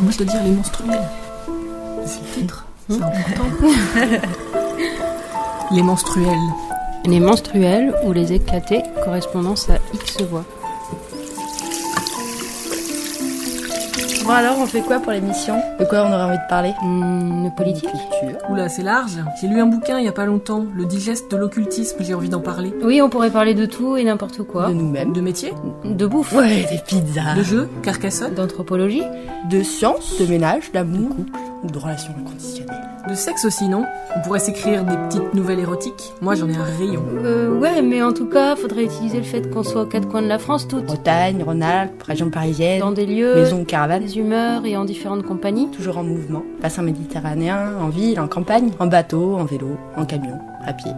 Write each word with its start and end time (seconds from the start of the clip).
Moi, 0.00 0.10
je 0.10 0.18
dois 0.18 0.26
dire 0.26 0.42
les 0.42 0.50
menstruels. 0.50 1.08
C'est 2.06 2.20
le 2.20 2.40
titre, 2.40 2.66
c'est 2.88 2.96
important. 2.96 3.44
les 5.70 5.82
menstruels. 5.82 6.38
Les 7.06 7.20
menstruels 7.20 7.94
ou 8.04 8.12
les 8.12 8.32
éclatés, 8.32 8.82
correspondance 9.04 9.70
à 9.70 9.76
X 9.94 10.20
voix. 10.22 10.44
Bon 14.24 14.30
alors, 14.30 14.56
on 14.58 14.64
fait 14.66 14.80
quoi 14.80 15.00
pour 15.00 15.12
l'émission? 15.12 15.54
De 15.78 15.84
quoi 15.84 16.02
on 16.04 16.12
aurait 16.12 16.22
envie 16.24 16.38
de 16.38 16.48
parler? 16.48 16.72
Hmm, 16.82 17.44
de 17.44 17.50
politique 17.50 17.90
Culture. 17.90 18.38
Oula, 18.48 18.70
c'est 18.70 18.82
large. 18.82 19.18
J'ai 19.38 19.48
lu 19.48 19.60
un 19.60 19.66
bouquin 19.66 19.98
il 19.98 20.06
y 20.06 20.08
a 20.08 20.12
pas 20.12 20.24
longtemps, 20.24 20.64
Le 20.74 20.86
digeste 20.86 21.30
de 21.30 21.36
l'occultisme, 21.36 21.98
j'ai 22.00 22.14
envie 22.14 22.30
d'en 22.30 22.40
parler. 22.40 22.72
Oui, 22.82 23.02
on 23.02 23.10
pourrait 23.10 23.30
parler 23.30 23.52
de 23.52 23.66
tout 23.66 23.98
et 23.98 24.04
n'importe 24.04 24.42
quoi. 24.44 24.68
De 24.68 24.72
nous-mêmes. 24.72 25.12
De 25.12 25.20
métier, 25.20 25.52
De 25.84 26.06
bouffe. 26.06 26.32
Ouais, 26.32 26.66
des 26.70 26.78
pizzas. 26.86 27.34
de 27.36 27.42
jeux, 27.42 27.68
Carcassonne, 27.82 28.32
D'anthropologie. 28.34 29.02
De 29.50 29.62
science, 29.62 30.18
de 30.18 30.24
ménage, 30.26 30.72
d'amour, 30.72 31.14
ou 31.64 31.68
de 31.70 31.78
relations 31.78 32.12
inconditionnelles. 32.18 32.80
de 33.08 33.14
sexe 33.14 33.44
aussi, 33.44 33.68
non? 33.68 33.84
On 34.16 34.20
pourrait 34.20 34.38
s'écrire 34.38 34.84
des 34.84 34.96
petites 34.96 35.34
nouvelles 35.34 35.58
érotiques. 35.60 36.12
Moi, 36.22 36.34
j'en 36.34 36.48
ai 36.48 36.56
un 36.56 36.64
rayon. 36.64 37.02
Euh, 37.24 37.58
ouais, 37.58 37.82
mais 37.82 38.02
en 38.02 38.12
tout 38.12 38.26
cas, 38.26 38.56
faudrait 38.56 38.84
utiliser 38.84 39.18
le 39.18 39.24
fait 39.24 39.50
qu'on 39.50 39.62
soit 39.62 39.82
aux 39.82 39.86
quatre 39.86 40.08
coins 40.08 40.22
de 40.22 40.26
la 40.28 40.38
France 40.38 40.66
toutes. 40.68 40.84
Bretagne, 40.86 41.42
Rhône-Alpes, 41.42 42.02
région 42.02 42.30
parisienne, 42.30 42.80
Dans 42.80 42.92
des 42.92 43.06
lieux, 43.06 43.34
maison 43.34 43.60
ou 43.60 43.64
caravane. 43.64 44.02
des 44.04 44.18
humeurs 44.18 44.64
et 44.64 44.76
en 44.76 44.84
différentes 44.84 45.24
compagnies. 45.24 45.68
Toujours 45.70 45.98
en 45.98 46.04
mouvement. 46.04 46.42
Bassin 46.62 46.82
méditerranéen, 46.82 47.72
en 47.80 47.88
ville, 47.88 48.20
en 48.20 48.28
campagne, 48.28 48.70
en 48.78 48.86
bateau, 48.86 49.36
en 49.36 49.44
vélo, 49.44 49.76
en 49.96 50.04
camion, 50.06 50.38
à 50.64 50.72
pied. 50.72 50.92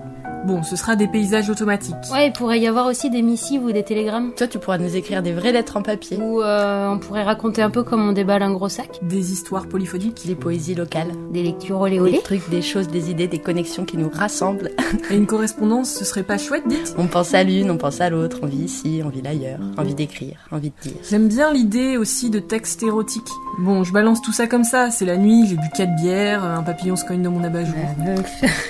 Bon, 0.47 0.63
ce 0.63 0.77
sera 0.77 0.95
des 0.95 1.09
paysages 1.09 1.51
automatiques. 1.51 1.97
Ouais, 2.13 2.29
il 2.29 2.33
pourrait 2.33 2.61
y 2.61 2.69
avoir 2.69 2.87
aussi 2.87 3.11
des 3.11 3.21
missives 3.21 3.65
ou 3.65 3.73
des 3.73 3.83
télégrammes. 3.83 4.31
Toi, 4.37 4.47
tu 4.47 4.61
pourras 4.61 4.79
nous 4.79 4.95
écrire 4.95 5.21
des 5.21 5.33
vraies 5.33 5.51
lettres 5.51 5.77
en 5.77 5.83
papier. 5.83 6.19
Ou 6.19 6.41
euh, 6.41 6.89
on 6.89 6.99
pourrait 7.01 7.25
raconter 7.25 7.63
un 7.63 7.71
peu 7.71 7.83
comme 7.83 8.09
on 8.09 8.13
déballe 8.13 8.43
un 8.43 8.53
gros 8.53 8.69
sac. 8.69 9.01
Des 9.03 9.33
histoires 9.33 9.67
polyphoniques. 9.67 10.23
Des 10.25 10.37
poésies 10.37 10.77
locales. 10.77 11.11
Des 11.33 11.43
lectures 11.43 11.81
olé 11.81 11.97
Des 11.97 12.01
olé. 12.01 12.21
trucs, 12.23 12.49
des 12.49 12.63
choses, 12.63 12.87
des 12.87 13.11
idées, 13.11 13.27
des 13.27 13.41
connexions 13.41 13.85
qui 13.85 13.97
nous 13.97 14.09
rassemblent. 14.09 14.71
Et 15.11 15.17
une 15.17 15.27
correspondance, 15.27 15.91
ce 15.93 16.05
serait 16.05 16.23
pas 16.23 16.39
chouette, 16.39 16.63
dites 16.69 16.95
On 16.97 17.09
pense 17.09 17.35
à 17.35 17.43
l'une, 17.43 17.69
on 17.73 17.77
pense 17.77 18.01
à 18.01 18.09
l'autre, 18.09 18.39
on 18.43 18.47
vit 18.47 18.59
ici, 18.65 19.03
on 19.05 19.09
vit 19.09 19.23
ailleurs, 19.27 19.59
envie 19.77 19.95
d'écrire, 19.95 20.37
envie 20.53 20.71
de 20.71 20.81
dire. 20.91 21.01
J'aime 21.11 21.27
bien 21.27 21.53
l'idée 21.53 21.97
aussi 21.97 22.31
de 22.31 22.39
textes 22.39 22.85
érotiques. 22.85 23.23
Bon, 23.59 23.83
je 23.83 23.93
balance 23.93 24.23
tout 24.23 24.33
ça 24.33 24.47
comme 24.47 24.63
ça, 24.65 24.91
c'est 24.93 25.07
la 25.07 25.17
nuit, 25.17 25.47
j'ai 25.49 25.57
bu 25.57 25.69
quatre 25.75 25.97
bières, 25.97 26.45
un 26.45 26.63
papillon 26.63 26.95
se 26.95 27.05
cogne 27.05 27.23
dans 27.23 27.31
mon 27.33 27.43
abat-jour. 27.43 27.75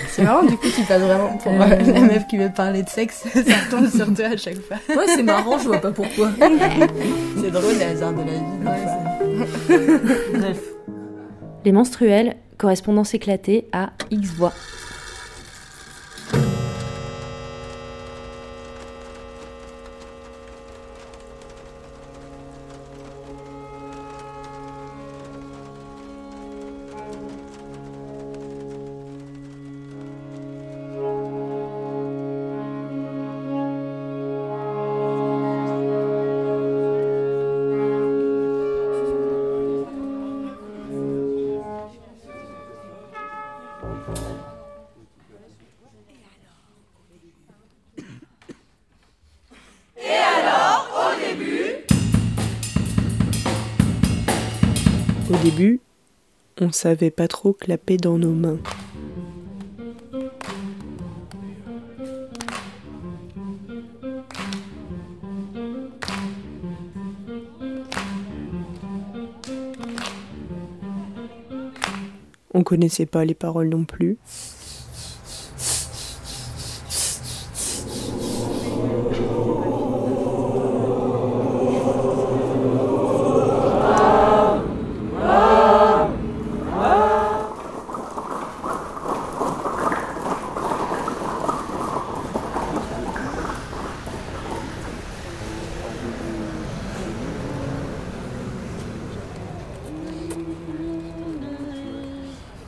C'est 0.08 0.22
marrant, 0.22 0.42
du 0.44 0.56
coup, 0.56 0.68
tu 0.74 0.82
passes 0.84 1.02
vraiment 1.02 1.36
pour 1.42 1.52
euh, 1.52 1.65
la 1.68 2.00
meuf 2.00 2.26
qui 2.26 2.36
veut 2.36 2.52
parler 2.52 2.82
de 2.82 2.88
sexe. 2.88 3.24
Ça 3.34 3.70
tombe 3.70 3.88
sur 3.88 4.12
toi 4.14 4.26
à 4.26 4.36
chaque 4.36 4.60
fois. 4.60 4.76
Ouais, 4.88 5.06
c'est 5.06 5.22
marrant, 5.22 5.58
je 5.58 5.64
vois 5.64 5.80
pas 5.80 5.92
pourquoi. 5.92 6.30
C'est 7.40 7.50
drôle, 7.50 7.74
les 7.78 7.84
hasards 7.84 8.14
de 8.14 8.22
la 8.22 8.32
vie. 8.32 8.88
Bref. 10.34 10.60
Les 11.64 11.72
menstruels, 11.72 12.36
correspondance 12.58 13.14
éclatée 13.14 13.68
à 13.72 13.90
X 14.10 14.30
voix. 14.30 14.52
Début, 55.50 55.78
on 56.60 56.72
savait 56.72 57.12
pas 57.12 57.28
trop 57.28 57.52
clapper 57.52 57.98
dans 57.98 58.18
nos 58.18 58.32
mains. 58.32 58.58
On 72.52 72.64
connaissait 72.64 73.06
pas 73.06 73.24
les 73.24 73.34
paroles 73.34 73.68
non 73.68 73.84
plus. 73.84 74.18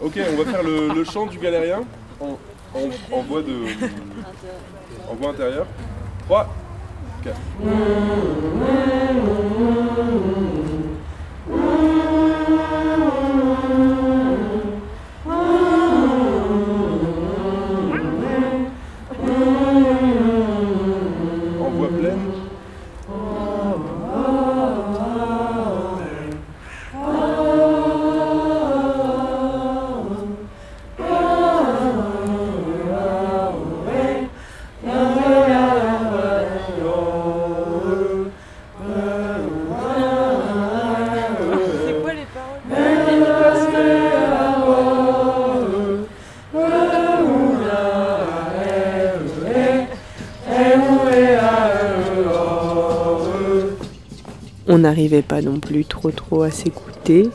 Ok, 0.00 0.18
on 0.32 0.42
va 0.42 0.50
faire 0.50 0.62
le, 0.62 0.94
le 0.94 1.04
du 1.26 1.38
galérien 1.38 1.84
en, 2.20 2.38
en- 2.74 3.16
en 3.16 3.22
voix 3.22 3.42
de. 3.42 3.54
En 5.10 5.14
voix 5.14 5.30
intérieure. 5.30 5.66
3, 6.26 6.46
4. 7.24 7.36
On 54.78 54.82
n'arrivait 54.82 55.22
pas 55.22 55.42
non 55.42 55.58
plus 55.58 55.84
trop 55.84 56.12
trop 56.12 56.42
à 56.42 56.52
s'écouter. 56.52 57.30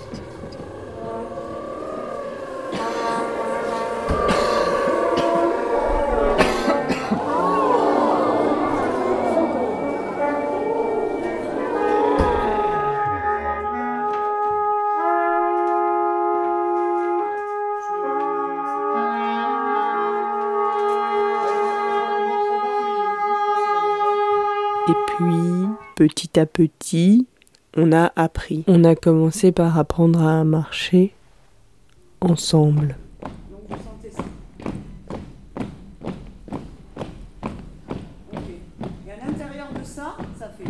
Et 24.88 24.94
puis, 25.08 25.68
petit 25.98 26.40
à 26.40 26.46
petit, 26.46 27.28
on 27.76 27.92
a 27.92 28.12
appris. 28.16 28.64
On 28.68 28.84
a 28.84 28.96
commencé 28.96 29.52
par 29.52 29.78
apprendre 29.78 30.22
à 30.22 30.44
marcher 30.44 31.14
ensemble. 32.22 32.96
Et 39.08 39.12
à 39.12 39.26
l'intérieur 39.26 39.68
de 39.74 39.84
ça, 39.84 40.16
ça 40.38 40.50
fait. 40.58 40.70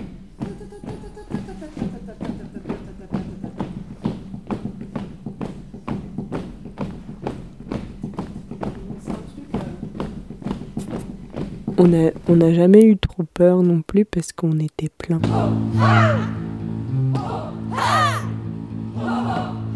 On 11.76 11.88
n'a 11.88 12.12
on 12.30 12.36
n'a 12.38 12.54
jamais 12.54 12.86
eu 12.86 12.98
trop 12.98 13.24
peur 13.24 13.62
non 13.62 13.82
plus 13.82 14.06
parce 14.06 14.32
qu'on 14.32 14.60
était 14.60 14.90
plein. 14.90 15.20
Ah 15.30 15.50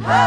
On 0.09 0.23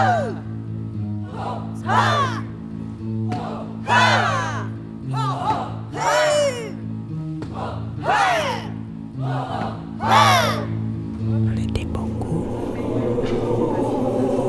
était 11.56 11.86
beaucoup. 11.86 12.44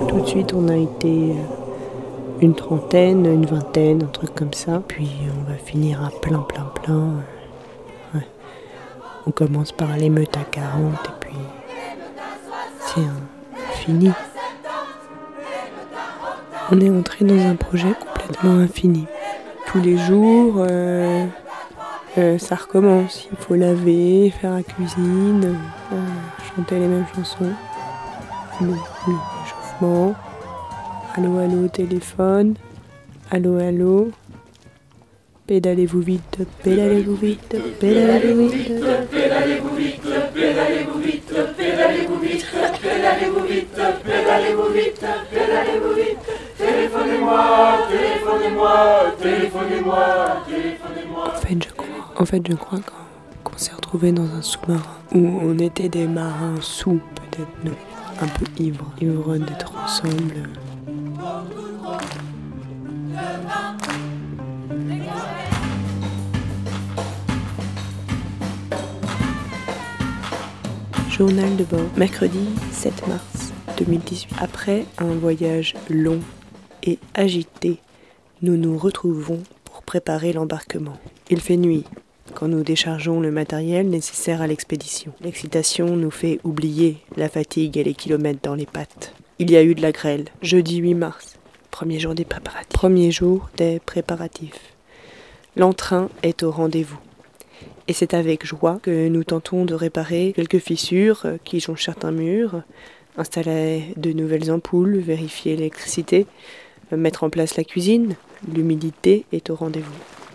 Tout 0.10 0.20
de 0.20 0.26
suite, 0.26 0.54
on 0.54 0.68
a 0.68 0.76
été 0.76 1.32
euh, 1.32 1.36
une 2.42 2.54
trentaine, 2.54 3.26
une 3.26 3.46
vingtaine, 3.46 4.04
un 4.04 4.08
truc 4.08 4.36
comme 4.36 4.52
ça. 4.52 4.82
Puis 4.86 5.10
on 5.40 5.50
va 5.50 5.58
finir 5.58 6.04
à 6.04 6.10
plein, 6.10 6.40
plein, 6.40 6.66
plein. 6.84 7.24
On 9.26 9.32
commence 9.32 9.72
par 9.72 9.96
l'émeute 9.96 10.36
à 10.36 10.44
40 10.44 10.94
et 10.94 11.10
puis 11.22 11.36
c'est 12.80 13.02
fini. 13.78 14.12
On 16.74 16.80
est 16.80 16.90
entré 16.90 17.26
dans 17.26 17.38
un 17.38 17.56
projet 17.56 17.94
complètement 18.00 18.60
infini. 18.60 19.06
Tous 19.68 19.82
les 19.82 19.98
jours, 19.98 20.56
euh, 20.60 21.26
euh, 22.18 22.38
ça 22.38 22.56
recommence. 22.56 23.28
Il 23.30 23.38
faut 23.38 23.56
laver, 23.56 24.32
faire 24.40 24.54
la 24.54 24.64
cuisine, 24.64 25.58
euh, 25.92 25.96
chanter 26.56 26.80
les 26.80 26.88
mêmes 26.88 27.06
chansons. 27.14 27.52
Le, 28.62 28.68
le. 28.68 30.14
Allô, 31.16 31.40
allô, 31.40 31.68
téléphone. 31.68 32.56
Allô, 33.30 33.58
allô. 33.58 34.12
Pédalez-vous 35.48 36.00
vite, 36.00 36.38
pédalez-vous 36.64 37.16
vite, 37.16 37.58
pédalez-vous 37.82 38.48
vite. 38.48 38.72
Pédalez-vous 39.12 39.76
vite, 39.76 40.02
pédalez-vous 40.34 41.00
vite, 41.00 41.21
pédalez-vous 41.58 42.20
vite, 42.20 42.46
pédalez-vous 42.82 43.44
vite, 43.46 43.82
pédalez-vous 44.04 44.70
vite, 44.74 45.06
pédalez-vous 45.32 45.94
vite. 45.94 46.18
Téléphonez-moi, 46.58 47.78
téléphonez-moi, 47.90 49.16
téléphonez-moi, 49.22 50.44
téléphonez-moi. 50.48 51.34
En 51.36 51.40
fait, 51.40 51.64
je 51.64 51.70
crois, 51.74 51.88
en 52.20 52.26
fait, 52.26 52.42
je 52.48 52.56
crois 52.56 52.80
qu'on 53.44 53.58
s'est 53.58 53.74
retrouvés 53.74 54.12
dans 54.12 54.24
un 54.36 54.42
sous-marin 54.42 54.82
où 55.14 55.40
on 55.44 55.58
était 55.60 55.90
des 55.90 56.08
marins 56.08 56.56
sous, 56.62 57.00
peut-être 57.16 57.50
nous, 57.64 57.76
un 58.22 58.28
peu 58.28 58.46
ivres, 58.58 58.92
ivres 59.02 59.38
d'être 59.38 59.72
ensemble. 59.84 60.50
Journal 71.12 71.58
de 71.58 71.66
bord, 71.66 71.90
mercredi 71.98 72.40
7 72.72 73.06
mars 73.10 73.52
2018. 73.78 74.30
Après 74.40 74.86
un 74.98 75.14
voyage 75.14 75.76
long 75.90 76.22
et 76.84 77.00
agité, 77.14 77.80
nous 78.42 78.56
nous 78.56 78.78
retrouvons 78.78 79.44
pour 79.66 79.84
préparer 79.84 80.32
l'embarquement. 80.32 80.98
Il 81.30 81.42
fait 81.42 81.58
nuit 81.58 81.84
quand 82.34 82.48
nous 82.48 82.64
déchargeons 82.64 83.20
le 83.20 83.30
matériel 83.30 83.90
nécessaire 83.90 84.42
à 84.42 84.48
l'expédition. 84.48 85.12
L'excitation 85.20 85.98
nous 85.98 86.12
fait 86.12 86.40
oublier 86.46 86.98
la 87.18 87.28
fatigue 87.28 87.78
et 87.78 87.84
les 87.84 87.94
kilomètres 87.94 88.40
dans 88.42 88.56
les 88.56 88.66
pattes. 88.66 89.14
Il 89.38 89.52
y 89.52 89.58
a 89.58 89.64
eu 89.64 89.76
de 89.76 89.82
la 89.82 89.92
grêle, 89.92 90.30
jeudi 90.42 90.78
8 90.78 90.94
mars, 90.94 91.40
premier 91.72 92.00
jour 92.00 92.16
des 92.16 92.26
préparatifs. 92.26 92.70
Premier 92.72 93.12
jour 93.12 93.50
des 93.58 93.82
préparatifs. 93.86 94.74
L'entrain 95.58 96.10
est 96.24 96.44
au 96.44 96.52
rendez-vous. 96.52 97.00
Et 97.92 97.94
c'est 97.94 98.14
avec 98.14 98.46
joie 98.46 98.80
que 98.82 99.10
nous 99.10 99.26
tentons 99.26 99.66
de 99.66 99.74
réparer 99.74 100.32
quelques 100.34 100.60
fissures 100.60 101.24
euh, 101.26 101.36
qui 101.44 101.60
jonchent 101.60 101.84
certains 101.84 102.14
murs, 102.14 102.64
installer 103.18 103.94
de 103.98 104.14
nouvelles 104.14 104.50
ampoules, 104.50 105.00
vérifier 105.00 105.58
l'électricité, 105.58 106.26
euh, 106.94 106.96
mettre 106.96 107.26
en 107.26 107.30
place 107.30 107.58
la 107.58 107.66
cuisine. 107.66 108.16
L'humidité 108.48 109.26
est 109.34 109.50
au 109.50 109.56
rendez-vous. 109.56 109.92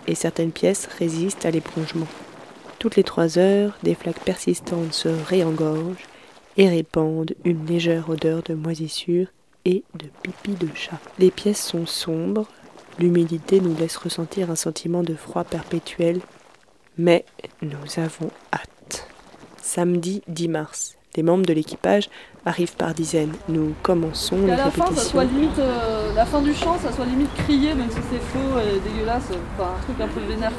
Et 0.06 0.14
certaines 0.14 0.50
pièces 0.50 0.87
résistent 0.99 1.47
à 1.47 1.50
l'épongement. 1.50 2.06
Toutes 2.79 2.97
les 2.97 3.05
trois 3.05 3.38
heures, 3.38 3.79
des 3.82 3.94
flaques 3.94 4.23
persistantes 4.23 4.93
se 4.93 5.08
réengorgent 5.08 6.05
et 6.58 6.69
répandent 6.69 7.32
une 7.47 7.64
légère 7.64 8.11
odeur 8.11 8.43
de 8.43 8.53
moisissure 8.53 9.29
et 9.64 9.82
de 9.94 10.08
pipi 10.23 10.62
de 10.62 10.69
chat. 10.75 11.00
Les 11.19 11.31
pièces 11.31 11.64
sont 11.64 11.87
sombres, 11.87 12.49
l'humidité 12.99 13.62
nous 13.62 13.75
laisse 13.75 13.97
ressentir 13.97 14.50
un 14.50 14.56
sentiment 14.56 15.03
de 15.03 15.14
froid 15.14 15.44
perpétuel 15.44 16.20
mais 16.98 17.25
nous 17.62 17.78
avons 17.98 18.31
hâte. 18.52 19.08
Samedi 19.62 20.22
10 20.28 20.48
mars. 20.48 20.96
Les 21.16 21.22
membres 21.22 21.46
de 21.46 21.52
l'équipage 21.52 22.10
arrivent 22.44 22.76
par 22.76 22.94
dizaines. 22.94 23.32
Nous 23.48 23.75
commençons 23.82 24.38
les 24.43 24.48
Qu'à 24.48 24.56
la 24.56 24.70
fin, 24.70 24.70
ça 24.70 24.82
répétitions. 24.84 25.10
soit 25.10 25.25
limite, 25.25 25.58
euh, 25.58 26.14
la 26.14 26.26
fin 26.26 26.43
du 26.43 26.54
chant, 26.54 26.78
ça 26.78 26.93
soit 26.93 27.06
limite 27.06 27.34
crié, 27.34 27.75
même 27.75 27.90
si 27.90 27.98
c'est 28.10 28.20
faux 28.20 28.58
et 28.60 28.78
dégueulasse, 28.88 29.25
enfin 29.58 29.70
un 29.78 29.82
truc 29.82 30.00
un 30.00 30.08
peu 30.08 30.20
vénère. 30.20 30.52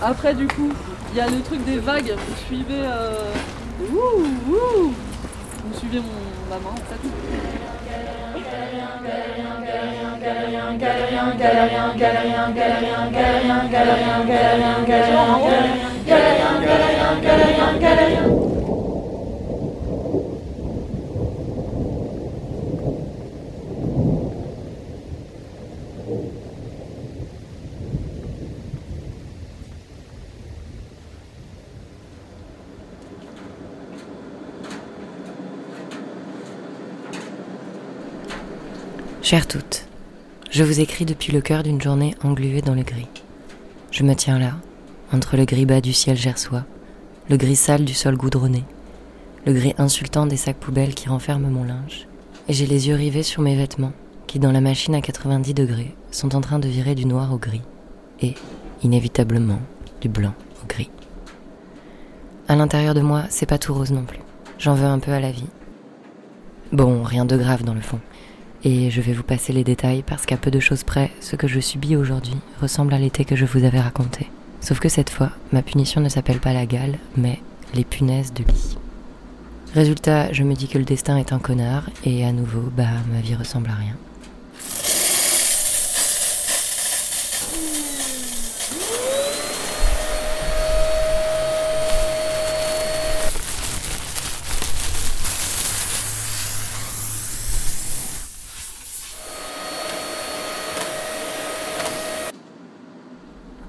Après, 0.00 0.34
du 0.34 0.46
coup, 0.46 0.72
il 1.12 1.18
y 1.18 1.20
a 1.20 1.28
le 1.28 1.40
truc 1.42 1.64
des 1.64 1.78
vagues, 1.78 2.14
vous 2.16 2.46
suivez. 2.46 2.82
Euh... 2.82 3.32
Ouh, 3.92 4.52
ouh 4.52 4.92
Vous 5.64 5.78
suivez 5.78 5.98
mon, 5.98 6.48
ma 6.50 6.56
main 6.60 6.70
en 6.70 6.76
fait. 6.76 7.00
Chères 39.24 39.48
toutes, 39.48 39.86
je 40.54 40.62
vous 40.62 40.78
écris 40.78 41.04
depuis 41.04 41.32
le 41.32 41.40
cœur 41.40 41.64
d'une 41.64 41.82
journée 41.82 42.14
engluée 42.22 42.62
dans 42.62 42.76
le 42.76 42.84
gris. 42.84 43.08
Je 43.90 44.04
me 44.04 44.14
tiens 44.14 44.38
là, 44.38 44.52
entre 45.12 45.36
le 45.36 45.46
gris 45.46 45.66
bas 45.66 45.80
du 45.80 45.92
ciel 45.92 46.16
gersois, 46.16 46.62
le 47.28 47.36
gris 47.36 47.56
sale 47.56 47.84
du 47.84 47.92
sol 47.92 48.16
goudronné, 48.16 48.62
le 49.46 49.52
gris 49.52 49.74
insultant 49.78 50.26
des 50.26 50.36
sacs 50.36 50.58
poubelles 50.58 50.94
qui 50.94 51.08
renferment 51.08 51.50
mon 51.50 51.64
linge, 51.64 52.06
et 52.46 52.52
j'ai 52.52 52.66
les 52.66 52.86
yeux 52.86 52.94
rivés 52.94 53.24
sur 53.24 53.42
mes 53.42 53.56
vêtements, 53.56 53.94
qui 54.28 54.38
dans 54.38 54.52
la 54.52 54.60
machine 54.60 54.94
à 54.94 55.00
90 55.00 55.54
degrés 55.54 55.96
sont 56.12 56.36
en 56.36 56.40
train 56.40 56.60
de 56.60 56.68
virer 56.68 56.94
du 56.94 57.04
noir 57.04 57.32
au 57.32 57.38
gris, 57.38 57.62
et, 58.22 58.34
inévitablement, 58.84 59.60
du 60.00 60.08
blanc 60.08 60.34
au 60.62 60.68
gris. 60.68 60.90
À 62.46 62.54
l'intérieur 62.54 62.94
de 62.94 63.00
moi, 63.00 63.24
c'est 63.28 63.46
pas 63.46 63.58
tout 63.58 63.74
rose 63.74 63.90
non 63.90 64.04
plus. 64.04 64.20
J'en 64.60 64.74
veux 64.74 64.86
un 64.86 65.00
peu 65.00 65.10
à 65.10 65.18
la 65.18 65.32
vie. 65.32 65.48
Bon, 66.70 67.02
rien 67.02 67.24
de 67.24 67.36
grave 67.36 67.64
dans 67.64 67.74
le 67.74 67.80
fond. 67.80 67.98
Et 68.64 68.90
je 68.90 69.02
vais 69.02 69.12
vous 69.12 69.22
passer 69.22 69.52
les 69.52 69.62
détails 69.62 70.02
parce 70.02 70.24
qu'à 70.24 70.38
peu 70.38 70.50
de 70.50 70.60
choses 70.60 70.84
près, 70.84 71.10
ce 71.20 71.36
que 71.36 71.46
je 71.46 71.60
subis 71.60 71.96
aujourd'hui 71.96 72.36
ressemble 72.62 72.94
à 72.94 72.98
l'été 72.98 73.26
que 73.26 73.36
je 73.36 73.44
vous 73.44 73.64
avais 73.64 73.80
raconté. 73.80 74.30
Sauf 74.62 74.80
que 74.80 74.88
cette 74.88 75.10
fois, 75.10 75.30
ma 75.52 75.60
punition 75.60 76.00
ne 76.00 76.08
s'appelle 76.08 76.40
pas 76.40 76.54
la 76.54 76.64
gale, 76.64 76.98
mais 77.16 77.40
les 77.74 77.84
punaises 77.84 78.32
de 78.32 78.42
lit. 78.42 78.78
Résultat, 79.74 80.32
je 80.32 80.44
me 80.44 80.54
dis 80.54 80.68
que 80.68 80.78
le 80.78 80.84
destin 80.84 81.18
est 81.18 81.34
un 81.34 81.38
connard, 81.38 81.90
et 82.04 82.24
à 82.24 82.32
nouveau, 82.32 82.70
bah, 82.74 82.84
ma 83.12 83.20
vie 83.20 83.34
ressemble 83.34 83.68
à 83.68 83.74
rien. 83.74 83.96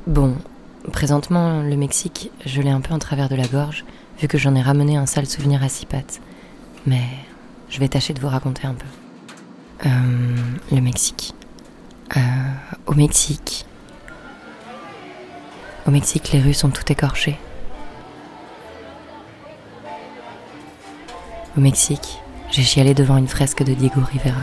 Bon, 0.08 0.36
présentement, 0.92 1.64
le 1.64 1.76
Mexique, 1.76 2.30
je 2.46 2.62
l'ai 2.62 2.70
un 2.70 2.80
peu 2.80 2.94
en 2.94 3.00
travers 3.00 3.28
de 3.28 3.36
la 3.36 3.48
gorge, 3.48 3.86
vu 4.20 4.28
que 4.28 4.38
j'en 4.38 4.54
ai 4.54 4.62
ramené 4.62 4.98
un 4.98 5.08
sale 5.08 5.26
souvenir 5.26 5.64
à 5.64 5.70
six 5.70 5.88
pattes. 5.88 6.22
Mais 6.86 7.02
je 7.70 7.80
vais 7.80 7.88
tâcher 7.88 8.14
de 8.14 8.20
vous 8.20 8.28
raconter 8.28 8.68
un 8.68 8.76
peu. 8.76 8.86
Euh, 9.88 9.90
le 10.72 10.82
Mexique. 10.82 11.34
Euh, 12.16 12.20
au 12.86 12.94
Mexique. 12.94 13.66
Au 15.88 15.92
Mexique, 15.92 16.32
les 16.34 16.42
rues 16.42 16.54
sont 16.54 16.70
toutes 16.70 16.92
écorchées. 16.92 17.40
Au 21.58 21.62
Mexique, 21.62 22.20
j'ai 22.52 22.62
chialé 22.64 22.94
devant 22.94 23.18
une 23.18 23.28
fresque 23.28 23.64
de 23.64 23.74
Diego 23.74 24.02
Rivera. 24.12 24.42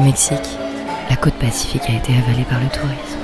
Au 0.00 0.02
Mexique, 0.02 0.56
la 1.10 1.16
côte 1.16 1.34
pacifique 1.34 1.82
a 1.86 1.92
été 1.92 2.16
avalée 2.16 2.44
par 2.44 2.58
le 2.58 2.68
tourisme. 2.68 3.18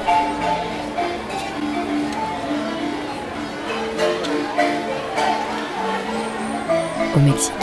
Au 7.16 7.20
Mexique, 7.20 7.54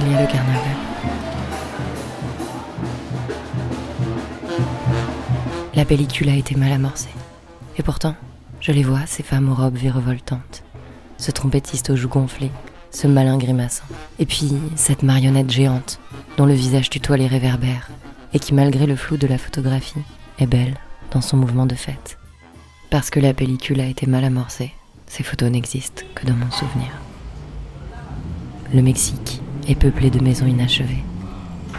il 0.00 0.12
y 0.12 0.14
a 0.14 0.20
le 0.20 0.26
carnaval. 0.28 0.76
La 5.74 5.84
pellicule 5.84 6.28
a 6.28 6.36
été 6.36 6.54
mal 6.54 6.70
amorcée. 6.70 7.08
Et 7.76 7.82
pourtant, 7.82 8.14
je 8.60 8.70
les 8.70 8.84
vois, 8.84 9.04
ces 9.06 9.24
femmes 9.24 9.50
aux 9.50 9.56
robes 9.56 9.74
virevoltantes. 9.74 10.62
ce 11.16 11.32
trompettiste 11.32 11.90
aux 11.90 11.96
joues 11.96 12.08
gonflées, 12.08 12.52
ce 12.92 13.08
malin 13.08 13.36
grimaçant. 13.36 13.84
Et 14.20 14.26
puis 14.26 14.52
cette 14.76 15.02
marionnette 15.02 15.50
géante, 15.50 15.98
dont 16.36 16.46
le 16.46 16.54
visage 16.54 16.88
tutoie 16.88 17.16
les 17.16 17.26
réverbères, 17.26 17.90
et 18.32 18.38
qui 18.38 18.54
malgré 18.54 18.86
le 18.86 18.96
flou 18.96 19.16
de 19.16 19.26
la 19.26 19.38
photographie, 19.38 20.02
est 20.38 20.46
belle 20.46 20.76
dans 21.10 21.20
son 21.20 21.36
mouvement 21.36 21.66
de 21.66 21.74
fête. 21.74 22.18
Parce 22.90 23.10
que 23.10 23.20
la 23.20 23.34
pellicule 23.34 23.80
a 23.80 23.86
été 23.86 24.06
mal 24.06 24.24
amorcée, 24.24 24.72
ces 25.06 25.22
photos 25.22 25.50
n'existent 25.50 26.04
que 26.14 26.26
dans 26.26 26.34
mon 26.34 26.50
souvenir. 26.50 26.90
Le 28.72 28.82
Mexique 28.82 29.40
est 29.68 29.74
peuplé 29.74 30.10
de 30.10 30.22
maisons 30.22 30.46
inachevées. 30.46 31.04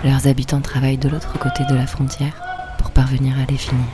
Leurs 0.04 0.28
habitants 0.28 0.62
travaillent 0.62 0.98
de 0.98 1.10
l'autre 1.10 1.38
côté 1.40 1.64
de 1.70 1.76
la 1.76 1.88
frontière 1.88 2.42
pour 2.78 2.92
parvenir 2.92 3.38
à 3.38 3.46
les 3.50 3.58
finir. 3.58 3.86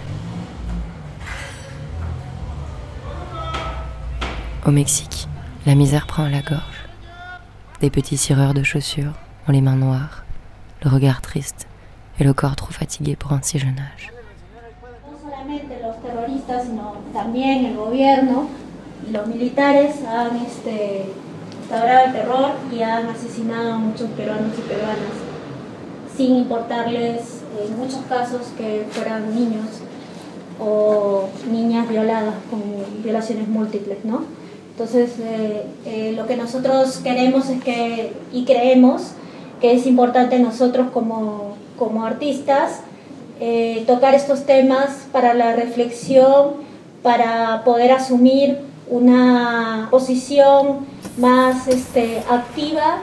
Au 4.65 4.71
Mexique, 4.71 5.27
la 5.65 5.75
misère 5.75 6.07
prend 6.07 6.27
la 6.27 6.41
gorge. 6.41 6.87
Des 7.81 7.89
petits 7.89 8.17
cireurs 8.17 8.53
de 8.53 8.63
chaussures 8.63 9.13
ont 9.47 9.51
les 9.51 9.61
mains 9.61 9.75
noires, 9.75 10.25
le 10.83 10.89
regard 10.89 11.21
triste 11.21 11.67
et 12.19 12.24
le 12.24 12.33
corps 12.33 12.55
trop 12.55 12.71
fatigué 12.71 13.15
pour 13.15 13.33
un 13.33 13.41
si 13.41 13.59
jeune 13.59 13.79
âge. 13.79 14.12
los 15.81 16.01
terroristas, 16.01 16.65
sino 16.65 16.95
también 17.13 17.65
el 17.65 17.77
gobierno 17.77 18.47
y 19.07 19.12
los 19.12 19.27
militares 19.27 19.95
han 20.05 20.36
este, 20.38 21.05
instaurado 21.59 22.07
el 22.07 22.13
terror 22.13 22.51
y 22.75 22.81
han 22.81 23.07
asesinado 23.07 23.74
a 23.74 23.77
muchos 23.77 24.09
peruanos 24.12 24.53
y 24.57 24.62
peruanas, 24.62 25.15
sin 26.15 26.36
importarles 26.36 27.43
en 27.62 27.77
muchos 27.77 28.01
casos 28.09 28.41
que 28.57 28.86
fueran 28.91 29.33
niños 29.33 29.65
o 30.59 31.29
niñas 31.51 31.88
violadas 31.88 32.36
con 32.50 32.62
violaciones 33.03 33.47
múltiples, 33.47 34.03
¿no? 34.03 34.24
Entonces, 34.71 35.12
eh, 35.19 35.65
eh, 35.86 36.13
lo 36.15 36.27
que 36.27 36.38
nosotros 36.38 36.97
queremos 37.03 37.50
es 37.50 37.63
que, 37.63 38.13
y 38.31 38.45
creemos 38.45 39.12
que 39.59 39.74
es 39.74 39.88
importante 39.88 40.39
nosotros 40.39 40.88
como, 40.93 41.56
como 41.77 42.05
artistas, 42.05 42.81
eh, 43.39 43.84
tocar 43.88 44.15
estos 44.15 44.46
temas 44.46 45.07
para 45.12 45.34
la 45.34 45.53
reflexión, 45.53 46.55
para 47.03 47.63
poder 47.63 47.91
asumir 47.91 48.60
una 48.89 49.88
posición 49.91 50.88
más 51.17 51.67
este, 51.67 52.24
activa. 52.29 53.00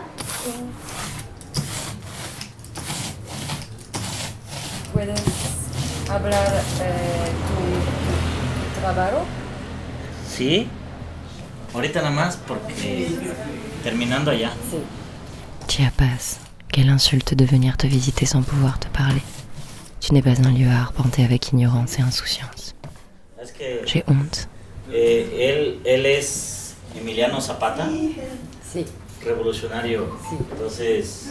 ¿Puedes 4.93 5.21
hablar 6.11 6.49
eh, 6.81 7.33
tu, 7.49 8.75
tu 8.75 8.81
trabajo? 8.81 9.25
Sí, 10.29 10.69
ahorita 11.75 12.01
nada 12.01 12.11
más 12.11 12.37
porque 12.37 13.09
terminando 13.83 14.31
allá. 14.31 14.53
Chiapas, 15.67 16.39
quelle 16.75 16.89
insulte 16.91 17.35
de 17.37 17.45
venir 17.45 17.77
te 17.77 17.87
visiter 17.87 18.27
sans 18.27 18.43
pouvoir 18.43 18.81
te 18.81 18.89
parler. 18.89 19.23
Tu 20.01 20.13
n'es 20.13 20.23
pas 20.23 20.31
un 20.45 20.51
lieu 20.53 20.69
à 20.69 20.81
arpenter 20.83 21.25
avec 21.25 21.53
ignorance 21.53 21.99
et 22.01 22.03
insouciance. 22.03 22.75
J'ai 23.87 24.03
honte. 24.09 24.49
eh, 24.93 25.29
él, 25.39 25.79
él 25.85 26.05
es 26.07 26.75
Emiliano 26.99 27.41
Zapata, 27.41 27.87
Sí. 28.73 28.85
revolucionario. 29.25 30.19
Entonces, 30.53 31.29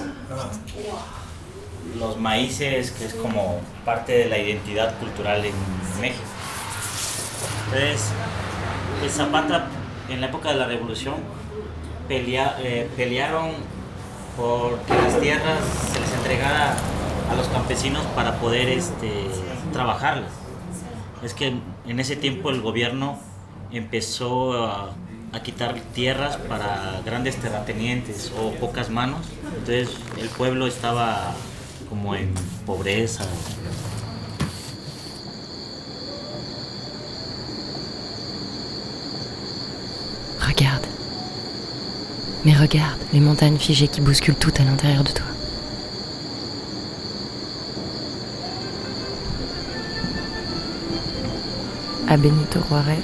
los 2.00 2.18
maíces, 2.18 2.92
que 2.92 3.06
es 3.06 3.14
como 3.14 3.60
parte 3.84 4.14
de 4.14 4.30
la 4.30 4.38
identidad 4.38 4.98
cultural 5.00 5.44
en 5.44 5.54
México. 6.00 6.24
Entonces, 7.66 8.12
el 9.04 9.10
Zapata, 9.10 9.68
en 10.10 10.22
la 10.22 10.28
época 10.28 10.54
de 10.54 10.56
la 10.56 10.68
revolución, 10.68 11.16
pelea- 12.08 12.56
eh, 12.64 12.90
pelearon 12.96 13.52
por 14.38 14.80
que 14.80 14.94
las 14.94 15.20
tierras 15.20 15.60
se 15.92 16.00
les 16.00 16.13
entregara 16.13 16.75
a 17.30 17.36
los 17.36 17.48
campesinos 17.48 18.06
para 18.16 18.40
poder 18.40 18.70
este, 18.70 19.28
trabajarlas. 19.72 20.32
Es 21.24 21.34
que 21.34 21.54
en 21.88 22.00
ese 22.00 22.16
tiempo 22.16 22.50
el 22.50 22.62
gobierno 22.62 23.20
empezó 23.72 24.54
a, 24.54 24.96
quitar 25.44 25.74
tierras 25.96 26.38
para 26.38 27.02
grandes 27.04 27.38
terratenientes 27.38 28.32
o 28.40 28.52
pocas 28.52 28.92
manos. 28.92 29.25
Entonces 29.46 29.90
el 30.22 30.30
pueblo 30.30 30.68
estaba 30.68 31.34
como 31.90 32.13
en 32.13 32.32
pobreza. 32.68 33.25
Regarde. 40.40 40.93
Mais 42.46 42.54
regarde, 42.54 43.00
les 43.14 43.22
montagnes 43.22 43.58
figées 43.58 43.88
qui 43.88 44.02
bousculent 44.02 44.36
tout 44.36 44.54
à 44.58 44.64
l'intérieur 44.64 45.04
de 45.04 45.12
toi. 45.12 45.26
À 52.10 52.18
Benito 52.18 52.60
Juarez, 52.68 52.98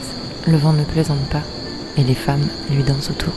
le 0.46 0.58
vent 0.58 0.74
ne 0.74 0.84
plaisante 0.84 1.26
pas 1.30 1.42
et 1.98 2.04
les 2.04 2.16
femmes 2.16 2.48
lui 2.70 2.84
dansent 2.84 3.10
autour. 3.10 3.34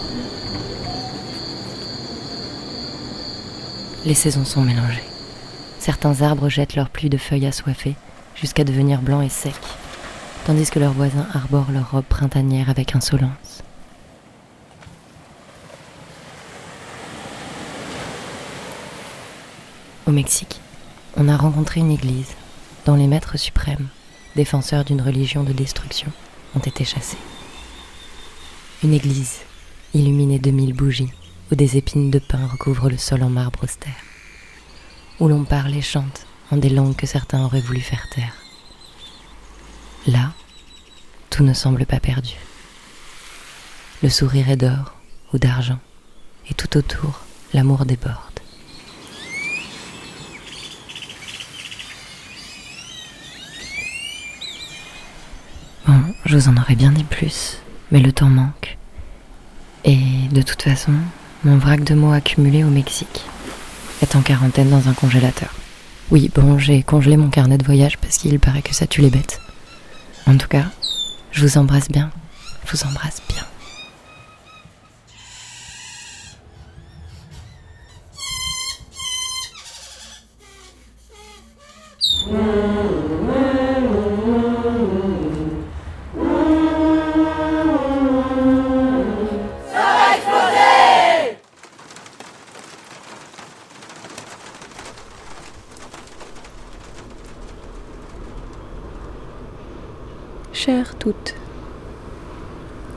Les 4.05 4.15
saisons 4.15 4.45
sont 4.45 4.63
mélangées. 4.63 5.05
Certains 5.79 6.23
arbres 6.23 6.49
jettent 6.49 6.75
leurs 6.75 6.91
pluies 6.91 7.11
de 7.11 7.17
feuilles 7.17 7.47
assoiffées 7.47 7.95
jusqu'à 8.35 8.65
devenir 8.65 9.01
blancs 9.01 9.25
et 9.25 9.29
secs, 9.29 9.55
tandis 10.45 10.69
que 10.69 10.81
leurs 10.81 10.93
voisins 10.93 11.27
arborent 11.33 11.71
leurs 11.73 11.93
robes 11.93 12.05
printanières 12.05 12.71
avec 12.71 12.97
insolence. 12.97 13.63
Au 20.13 20.15
Mexique, 20.15 20.61
on 21.17 21.27
a 21.27 21.39
rencontré 21.39 21.81
une 21.81 21.91
église 21.91 22.35
dont 22.85 22.97
les 22.97 23.07
maîtres 23.07 23.39
suprêmes, 23.39 23.89
défenseurs 24.37 24.85
d'une 24.85 25.01
religion 25.01 25.43
de 25.43 25.55
destruction, 25.55 26.13
ont 26.55 26.59
été 26.59 26.85
chassés. 26.85 27.17
Une 28.85 28.93
église 28.93 29.39
illuminée 29.95 30.39
de 30.39 30.51
mille 30.51 30.75
bougies 30.75 31.15
où 31.51 31.55
des 31.55 31.79
épines 31.79 32.11
de 32.11 32.19
pin 32.19 32.47
recouvrent 32.47 32.91
le 32.91 32.99
sol 32.99 33.23
en 33.23 33.31
marbre 33.31 33.65
austère, 33.65 34.05
où 35.19 35.29
l'on 35.29 35.45
parle 35.45 35.75
et 35.75 35.81
chante 35.81 36.27
en 36.51 36.59
des 36.59 36.69
langues 36.69 36.95
que 36.95 37.07
certains 37.07 37.43
auraient 37.43 37.63
voulu 37.63 37.81
faire 37.81 38.07
taire. 38.11 38.35
Là, 40.07 40.35
tout 41.31 41.43
ne 41.43 41.55
semble 41.55 41.87
pas 41.87 42.01
perdu. 42.01 42.35
Le 44.03 44.11
sourire 44.11 44.51
est 44.51 44.57
d'or 44.59 44.95
ou 45.33 45.39
d'argent, 45.39 45.81
et 46.51 46.53
tout 46.53 46.77
autour, 46.77 47.23
l'amour 47.55 47.87
déborde. 47.87 48.33
Bon, 55.85 56.15
je 56.33 56.39
vous 56.39 56.49
en 56.49 56.57
aurais 56.57 56.77
bien 56.77 56.93
dit 56.93 57.05
plus, 57.05 57.59
mais 57.91 58.01
le 58.01 58.11
temps 58.11 58.31
manque. 58.31 58.79
Et 59.85 59.99
de 60.31 60.41
toute 60.41 60.63
façon, 60.63 60.93
mon 61.45 61.59
vrac 61.59 61.85
de 61.85 61.93
mots 61.93 62.13
accumulé 62.13 62.65
au 62.65 62.69
Mexique 62.69 63.27
est 64.01 64.17
en 64.17 64.23
quarantaine 64.23 64.71
dans 64.71 64.89
un 64.89 64.95
congélateur. 64.95 65.51
Oui, 66.11 66.31
bon, 66.35 66.59
j'ai 66.59 66.83
congelé 66.83 67.19
mon 67.19 67.29
carnet 67.29 67.59
de 67.59 67.65
voyage 67.67 67.99
parce 67.99 68.17
qu'il 68.17 68.41
paraît 68.41 68.63
que 68.63 68.75
ça 68.75 68.87
tue 68.87 69.03
les 69.03 69.11
bêtes. 69.11 69.43
En 70.27 70.39
tout 70.39 70.49
cas, 70.49 70.65
je 71.33 71.47
vous 71.47 71.59
embrasse 71.59 71.91
bien. 71.91 72.11
Je 72.65 72.79
vous 72.79 72.87
embrasse 72.87 73.21
bien. 73.29 73.45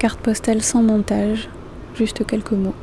Carte 0.05 0.19
postale 0.19 0.61
sans 0.61 0.83
montage, 0.83 1.49
juste 1.95 2.27
quelques 2.27 2.51
mots. 2.51 2.75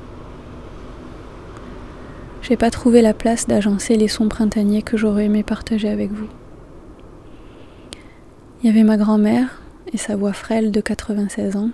J'ai 2.42 2.56
pas 2.56 2.68
trouvé 2.68 3.00
la 3.00 3.14
place 3.14 3.46
d'agencer 3.46 3.94
les 3.94 4.08
sons 4.08 4.26
printaniers 4.28 4.82
que 4.82 4.96
j'aurais 4.96 5.26
aimé 5.26 5.44
partager 5.44 5.88
avec 5.88 6.10
vous. 6.10 6.26
Il 8.60 8.66
y 8.66 8.70
avait 8.70 8.82
ma 8.82 8.96
grand-mère 8.96 9.62
et 9.92 9.98
sa 9.98 10.16
voix 10.16 10.32
frêle 10.32 10.72
de 10.72 10.80
96 10.80 11.54
ans, 11.54 11.70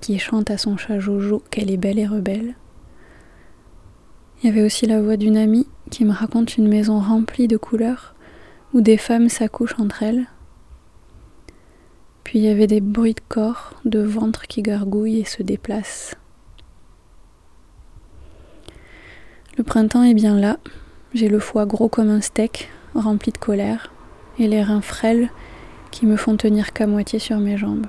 qui 0.00 0.18
chante 0.18 0.50
à 0.50 0.58
son 0.58 0.76
chat 0.76 0.98
Jojo 0.98 1.40
qu'elle 1.52 1.70
est 1.70 1.76
belle 1.76 2.00
et 2.00 2.08
rebelle. 2.08 2.56
Il 4.42 4.46
y 4.48 4.48
avait 4.50 4.66
aussi 4.66 4.86
la 4.86 5.00
voix 5.00 5.16
d'une 5.16 5.36
amie 5.36 5.68
qui 5.92 6.04
me 6.04 6.12
raconte 6.12 6.56
une 6.56 6.66
maison 6.66 6.98
remplie 6.98 7.46
de 7.46 7.58
couleurs 7.58 8.16
où 8.72 8.80
des 8.80 8.96
femmes 8.96 9.28
s'accouchent 9.28 9.78
entre 9.78 10.02
elles. 10.02 10.26
Puis 12.24 12.38
il 12.38 12.44
y 12.46 12.48
avait 12.48 12.66
des 12.66 12.80
bruits 12.80 13.14
de 13.14 13.20
corps, 13.28 13.74
de 13.84 14.00
ventre 14.00 14.46
qui 14.46 14.62
gargouille 14.62 15.20
et 15.20 15.24
se 15.24 15.42
déplace. 15.42 16.16
Le 19.56 19.62
printemps 19.62 20.02
est 20.02 20.14
bien 20.14 20.36
là. 20.38 20.58
J'ai 21.12 21.28
le 21.28 21.38
foie 21.38 21.66
gros 21.66 21.88
comme 21.88 22.10
un 22.10 22.20
steak, 22.20 22.70
rempli 22.94 23.30
de 23.30 23.38
colère, 23.38 23.92
et 24.38 24.48
les 24.48 24.62
reins 24.62 24.80
frêles 24.80 25.30
qui 25.92 26.06
me 26.06 26.16
font 26.16 26.36
tenir 26.36 26.72
qu'à 26.72 26.88
moitié 26.88 27.20
sur 27.20 27.38
mes 27.38 27.56
jambes. 27.56 27.86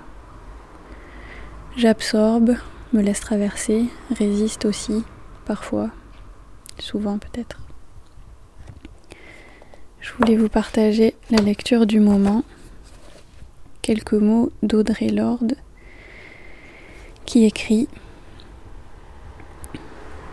J'absorbe, 1.75 2.55
me 2.93 3.01
laisse 3.01 3.19
traverser, 3.19 3.85
résiste 4.15 4.65
aussi, 4.65 5.03
parfois, 5.45 5.89
souvent 6.77 7.17
peut-être. 7.17 7.59
Je 10.01 10.11
voulais 10.13 10.35
vous 10.35 10.49
partager 10.49 11.15
la 11.31 11.41
lecture 11.41 11.87
du 11.87 11.99
moment 11.99 12.43
quelques 13.85 14.13
mots 14.13 14.51
d'Audrey 14.63 15.09
Lorde 15.09 15.53
qui 17.27 17.45
écrit 17.45 17.87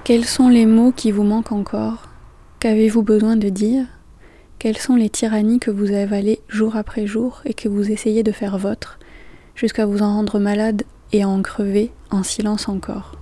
Quels 0.05 0.25
sont 0.25 0.49
les 0.49 0.65
mots 0.65 0.91
qui 0.91 1.11
vous 1.11 1.23
manquent 1.23 1.53
encore? 1.53 2.09
Qu'avez-vous 2.61 3.03
besoin 3.03 3.37
de 3.37 3.51
dire? 3.51 3.85
Quelles 4.59 4.79
sont 4.79 4.97
les 4.97 5.11
tyrannies 5.11 5.59
que 5.59 5.71
vous 5.71 5.93
avalez 5.93 6.41
jour 6.49 6.77
après 6.77 7.07
jour 7.07 7.43
et 7.45 7.53
que 7.53 7.69
vous 7.69 7.91
essayez 7.91 8.23
de 8.23 8.33
faire 8.33 8.57
vôtre, 8.57 8.99
jusqu'à 9.55 9.85
vous 9.85 10.01
en 10.01 10.15
rendre 10.15 10.39
malade 10.39 10.85
et 11.13 11.23
à 11.23 11.29
en 11.29 11.43
crever 11.43 11.93
en 12.11 12.23
silence 12.23 12.71
encore? 12.71 13.22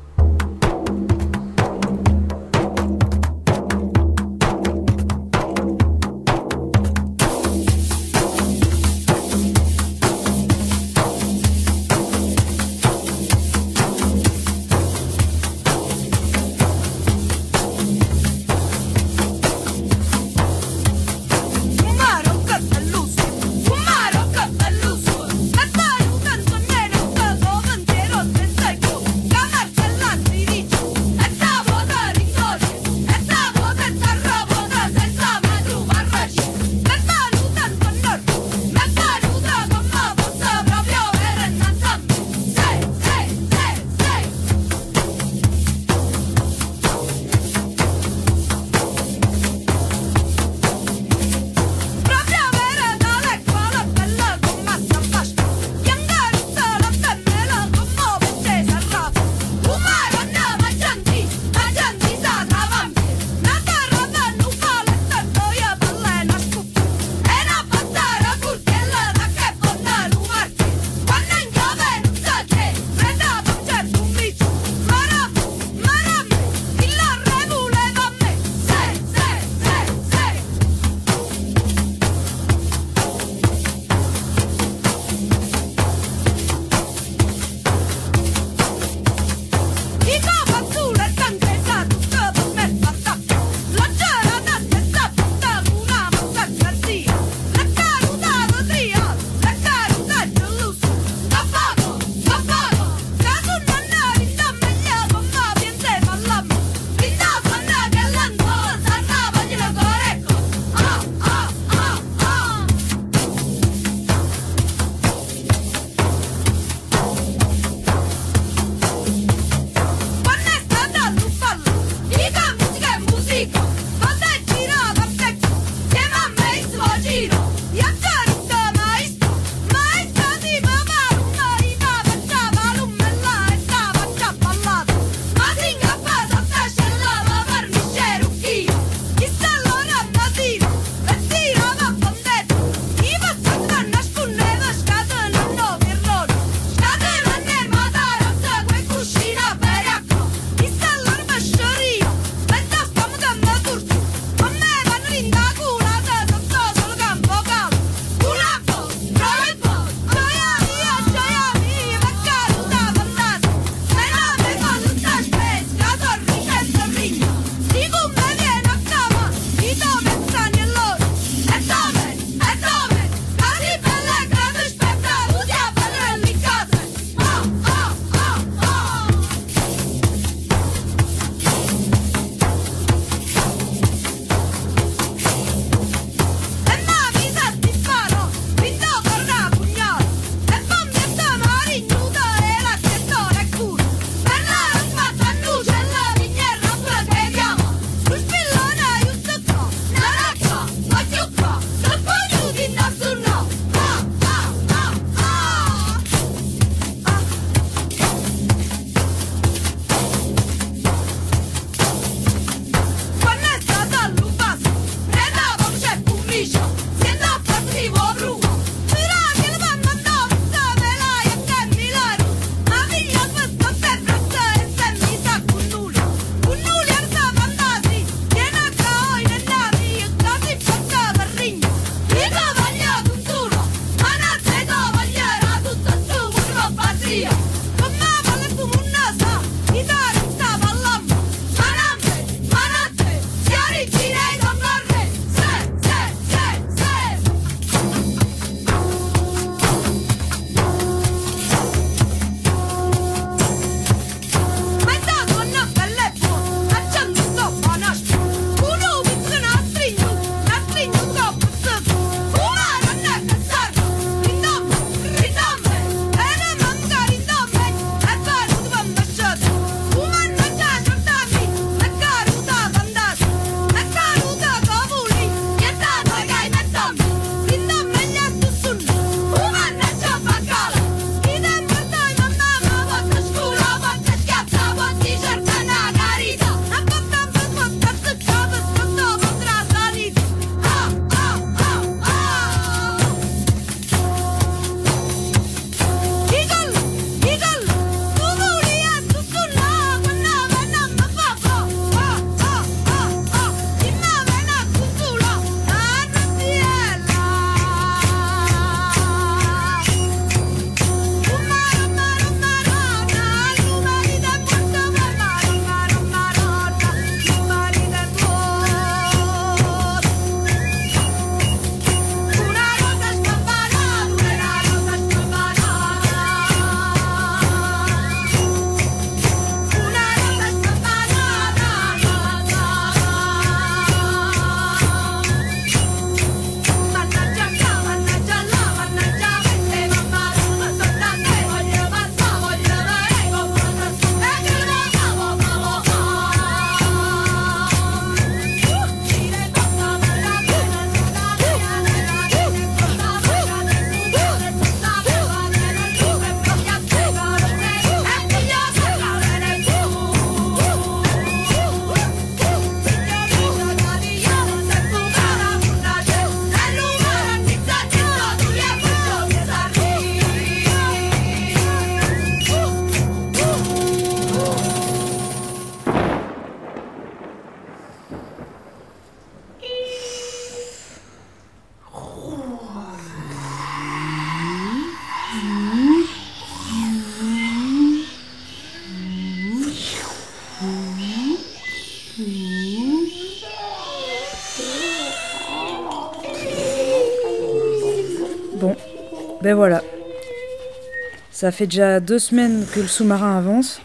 Ça 401.40 401.50
fait 401.50 401.66
déjà 401.66 402.00
deux 402.00 402.18
semaines 402.18 402.66
que 402.70 402.80
le 402.80 402.86
sous-marin 402.86 403.38
avance. 403.38 403.80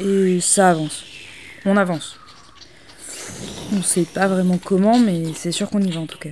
Et 0.00 0.40
ça 0.40 0.70
avance. 0.70 1.04
On 1.64 1.76
avance. 1.76 2.16
On 3.72 3.80
sait 3.80 4.06
pas 4.12 4.26
vraiment 4.26 4.58
comment, 4.58 4.98
mais 4.98 5.26
c'est 5.36 5.52
sûr 5.52 5.70
qu'on 5.70 5.80
y 5.80 5.92
va 5.92 6.00
en 6.00 6.06
tout 6.06 6.18
cas. 6.18 6.30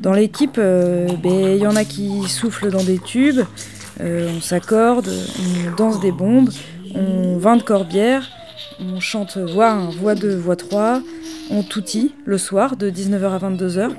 Dans 0.00 0.12
l'équipe, 0.12 0.56
euh, 0.58 1.06
ben, 1.22 1.54
il 1.54 1.62
y 1.62 1.66
en 1.68 1.76
a 1.76 1.84
qui 1.84 2.26
soufflent 2.26 2.72
dans 2.72 2.82
des 2.82 2.98
tubes, 2.98 3.42
euh, 4.00 4.32
on 4.36 4.40
s'accorde, 4.40 5.08
on 5.38 5.76
danse 5.76 6.00
des 6.00 6.10
bombes, 6.10 6.50
on 6.92 7.38
vin 7.38 7.56
de 7.56 7.62
corbière, 7.62 8.28
on 8.80 8.98
chante 8.98 9.38
voix 9.38 9.70
1, 9.70 9.90
voix 9.90 10.16
2, 10.16 10.34
voix 10.34 10.56
3, 10.56 11.02
on 11.50 11.62
toutit 11.62 12.16
le 12.24 12.36
soir 12.36 12.76
de 12.76 12.90
19h 12.90 13.30
à 13.30 13.38
22h, 13.38 13.92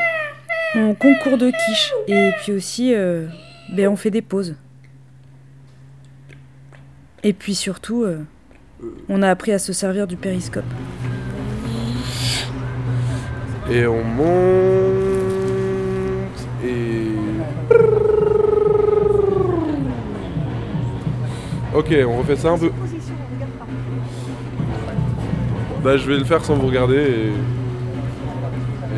on 0.75 0.93
concourt 0.93 1.37
de 1.37 1.51
quiche, 1.51 1.93
et 2.09 2.31
puis 2.41 2.51
aussi, 2.51 2.93
euh, 2.93 3.27
ben, 3.69 3.87
on 3.87 3.95
fait 3.95 4.11
des 4.11 4.21
pauses. 4.21 4.55
Et 7.23 7.33
puis 7.33 7.55
surtout, 7.55 8.03
euh, 8.03 8.23
on 9.09 9.21
a 9.21 9.29
appris 9.29 9.51
à 9.51 9.59
se 9.59 9.73
servir 9.73 10.07
du 10.07 10.15
périscope. 10.15 10.63
Et 13.69 13.85
on 13.85 14.03
monte. 14.03 14.27
Et. 16.63 17.07
Ok, 21.75 21.93
on 22.07 22.17
refait 22.17 22.35
ça 22.37 22.51
un 22.51 22.57
peu. 22.57 22.71
Bah, 25.83 25.97
je 25.97 26.07
vais 26.07 26.17
le 26.17 26.23
faire 26.23 26.43
sans 26.45 26.55
vous 26.55 26.67
regarder 26.67 26.95
et. 26.95 27.31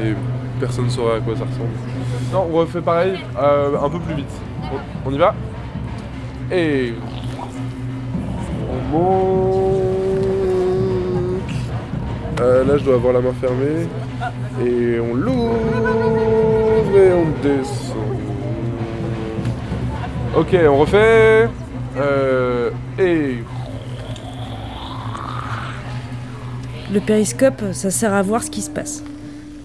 Et 0.01 0.13
personne 0.59 0.85
ne 0.85 0.89
saura 0.89 1.15
à 1.15 1.19
quoi 1.19 1.35
ça 1.35 1.43
ressemble. 1.43 1.71
Non, 2.31 2.47
on 2.49 2.57
refait 2.57 2.81
pareil, 2.81 3.19
euh, 3.37 3.77
un 3.77 3.89
peu 3.89 3.99
plus 3.99 4.15
vite. 4.15 4.31
On, 5.05 5.11
y 5.11 5.17
va 5.17 5.33
Et. 6.51 6.93
On 8.69 8.81
monte. 8.91 9.79
Euh, 12.41 12.63
là, 12.65 12.77
je 12.77 12.83
dois 12.83 12.95
avoir 12.95 13.13
la 13.13 13.21
main 13.21 13.33
fermée. 13.33 13.87
Et 14.63 14.99
on 14.99 15.13
l'ouvre 15.15 16.97
et 16.97 17.13
on 17.13 17.29
descend. 17.41 17.97
Ok, 20.35 20.55
on 20.67 20.77
refait. 20.77 21.49
Euh, 21.97 22.69
et. 22.97 23.37
Le 26.93 26.99
périscope, 26.99 27.61
ça 27.73 27.91
sert 27.91 28.13
à 28.13 28.21
voir 28.21 28.43
ce 28.43 28.49
qui 28.49 28.61
se 28.61 28.69
passe. 28.69 29.03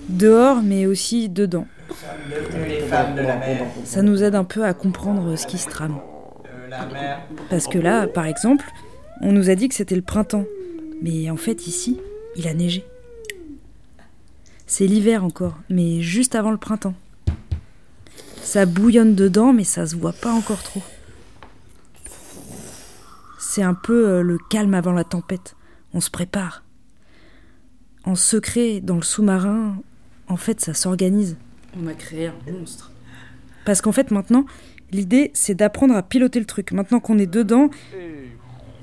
Dehors, 0.08 0.62
mais 0.62 0.86
aussi 0.86 1.28
dedans. 1.28 1.66
Les 2.66 2.80
femmes 2.80 3.14
de 3.14 3.22
la 3.22 3.36
mer. 3.36 3.66
Ça 3.84 4.02
nous 4.02 4.22
aide 4.22 4.34
un 4.34 4.44
peu 4.44 4.64
à 4.64 4.74
comprendre 4.74 5.36
ce 5.36 5.46
qui 5.46 5.58
se 5.58 5.68
trame. 5.68 5.98
Parce 7.50 7.66
que 7.66 7.78
là, 7.78 8.06
par 8.06 8.26
exemple, 8.26 8.64
on 9.20 9.32
nous 9.32 9.50
a 9.50 9.54
dit 9.54 9.68
que 9.68 9.74
c'était 9.74 9.96
le 9.96 10.02
printemps. 10.02 10.44
Mais 11.02 11.30
en 11.30 11.36
fait, 11.36 11.66
ici, 11.66 12.00
il 12.36 12.48
a 12.48 12.54
neigé. 12.54 12.84
C'est 14.66 14.86
l'hiver 14.86 15.24
encore, 15.24 15.56
mais 15.68 16.00
juste 16.00 16.34
avant 16.34 16.50
le 16.50 16.56
printemps. 16.56 16.94
Ça 18.42 18.66
bouillonne 18.66 19.14
dedans, 19.14 19.52
mais 19.52 19.64
ça 19.64 19.86
se 19.86 19.96
voit 19.96 20.12
pas 20.12 20.32
encore 20.32 20.62
trop. 20.62 20.82
C'est 23.38 23.62
un 23.62 23.74
peu 23.74 24.08
euh, 24.08 24.22
le 24.22 24.38
calme 24.38 24.74
avant 24.74 24.92
la 24.92 25.04
tempête. 25.04 25.54
On 25.92 26.00
se 26.00 26.10
prépare. 26.10 26.64
En 28.04 28.16
secret, 28.16 28.80
dans 28.80 28.96
le 28.96 29.02
sous-marin, 29.02 29.76
en 30.28 30.36
fait, 30.36 30.60
ça 30.60 30.74
s'organise. 30.74 31.36
On 31.76 31.86
a 31.88 31.94
créé 31.94 32.28
un 32.28 32.52
monstre. 32.52 32.92
Parce 33.64 33.80
qu'en 33.80 33.92
fait, 33.92 34.10
maintenant, 34.10 34.44
l'idée, 34.92 35.30
c'est 35.34 35.54
d'apprendre 35.54 35.96
à 35.96 36.02
piloter 36.02 36.38
le 36.38 36.46
truc. 36.46 36.72
Maintenant 36.72 37.00
qu'on 37.00 37.18
est 37.18 37.26
dedans, 37.26 37.68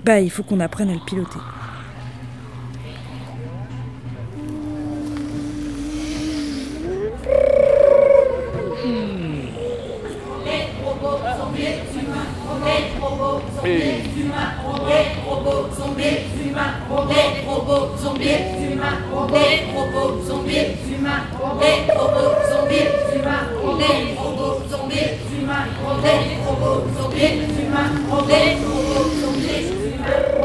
bah, 0.04 0.20
il 0.20 0.30
faut 0.30 0.44
qu'on 0.44 0.60
apprenne 0.60 0.90
à 0.90 0.94
le 0.94 1.06
piloter. 1.06 1.40
Les 10.44 10.84
robots 10.84 11.20
sont 11.38 11.52
des 11.52 11.78
humains. 12.00 12.28
Les 12.66 13.00
robots 13.00 13.42
sont 13.56 13.64
des 13.64 14.20
humains. 14.20 14.52
Les 14.88 15.06
robots 15.30 15.70
sont 15.76 15.94
des 15.94 16.31
humains, 16.52 16.74
des 17.08 17.48
robots 17.48 17.96
zombies, 17.98 18.28
humains, 18.60 19.00
des 19.32 19.74
robots 19.74 20.22
zombies, 20.28 20.76
humains, 20.90 21.24
des 21.60 21.94
robots 21.94 22.36
zombies, 22.52 22.90
humains, 23.14 23.48
des 23.80 24.18
robots 24.20 24.62
zombies, 24.70 25.12
humains, 25.32 25.68
des 26.04 26.44
robots 26.46 26.84
zombies, 26.98 27.34
humains, 27.58 27.92
des 28.28 28.58
robots 28.68 29.12
zombies, 29.22 29.66
humains. 29.96 30.41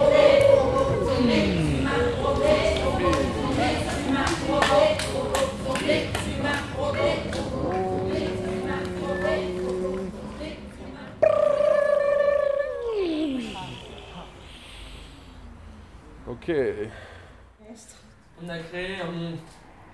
On 18.44 18.48
a 18.48 18.58
créé 18.58 18.96
un 19.02 19.10
monstre. 19.12 19.42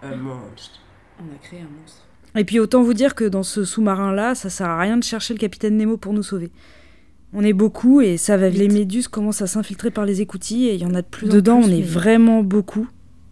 Un 0.03 0.17
monstre. 0.17 0.81
On 1.21 1.35
a 1.35 1.39
créé 1.43 1.61
un 1.61 1.81
monstre. 1.81 2.03
Et 2.35 2.45
puis 2.45 2.59
autant 2.61 2.83
vous 2.83 2.95
dire 2.95 3.15
que 3.15 3.25
dans 3.25 3.43
ce 3.43 3.65
sous-marin-là, 3.65 4.35
ça 4.35 4.51
sert 4.51 4.69
à 4.69 4.81
rien 4.81 4.97
de 4.97 5.05
chercher 5.05 5.35
le 5.35 5.39
capitaine 5.39 5.77
Nemo 5.77 5.97
pour 5.97 6.13
nous 6.13 6.23
sauver. 6.23 6.51
On 7.35 7.43
est 7.45 7.53
beaucoup 7.53 8.01
et 8.01 8.17
ça 8.17 8.37
va 8.37 8.49
vite. 8.49 8.59
Les 8.61 8.69
méduses 8.69 9.09
commencent 9.09 9.43
à 9.43 9.47
s'infiltrer 9.47 9.91
par 9.91 10.05
les 10.05 10.21
écoutilles 10.21 10.69
et 10.69 10.75
il 10.75 10.81
y 10.81 10.87
en 10.87 10.95
a 10.95 11.03
de 11.03 11.07
plus 11.07 11.29
Dedans, 11.29 11.59
en 11.59 11.63
plus. 11.63 11.71
on 11.71 11.73
est 11.75 11.79
mais- 11.79 11.83
vraiment 11.83 12.43
beaucoup 12.43 12.89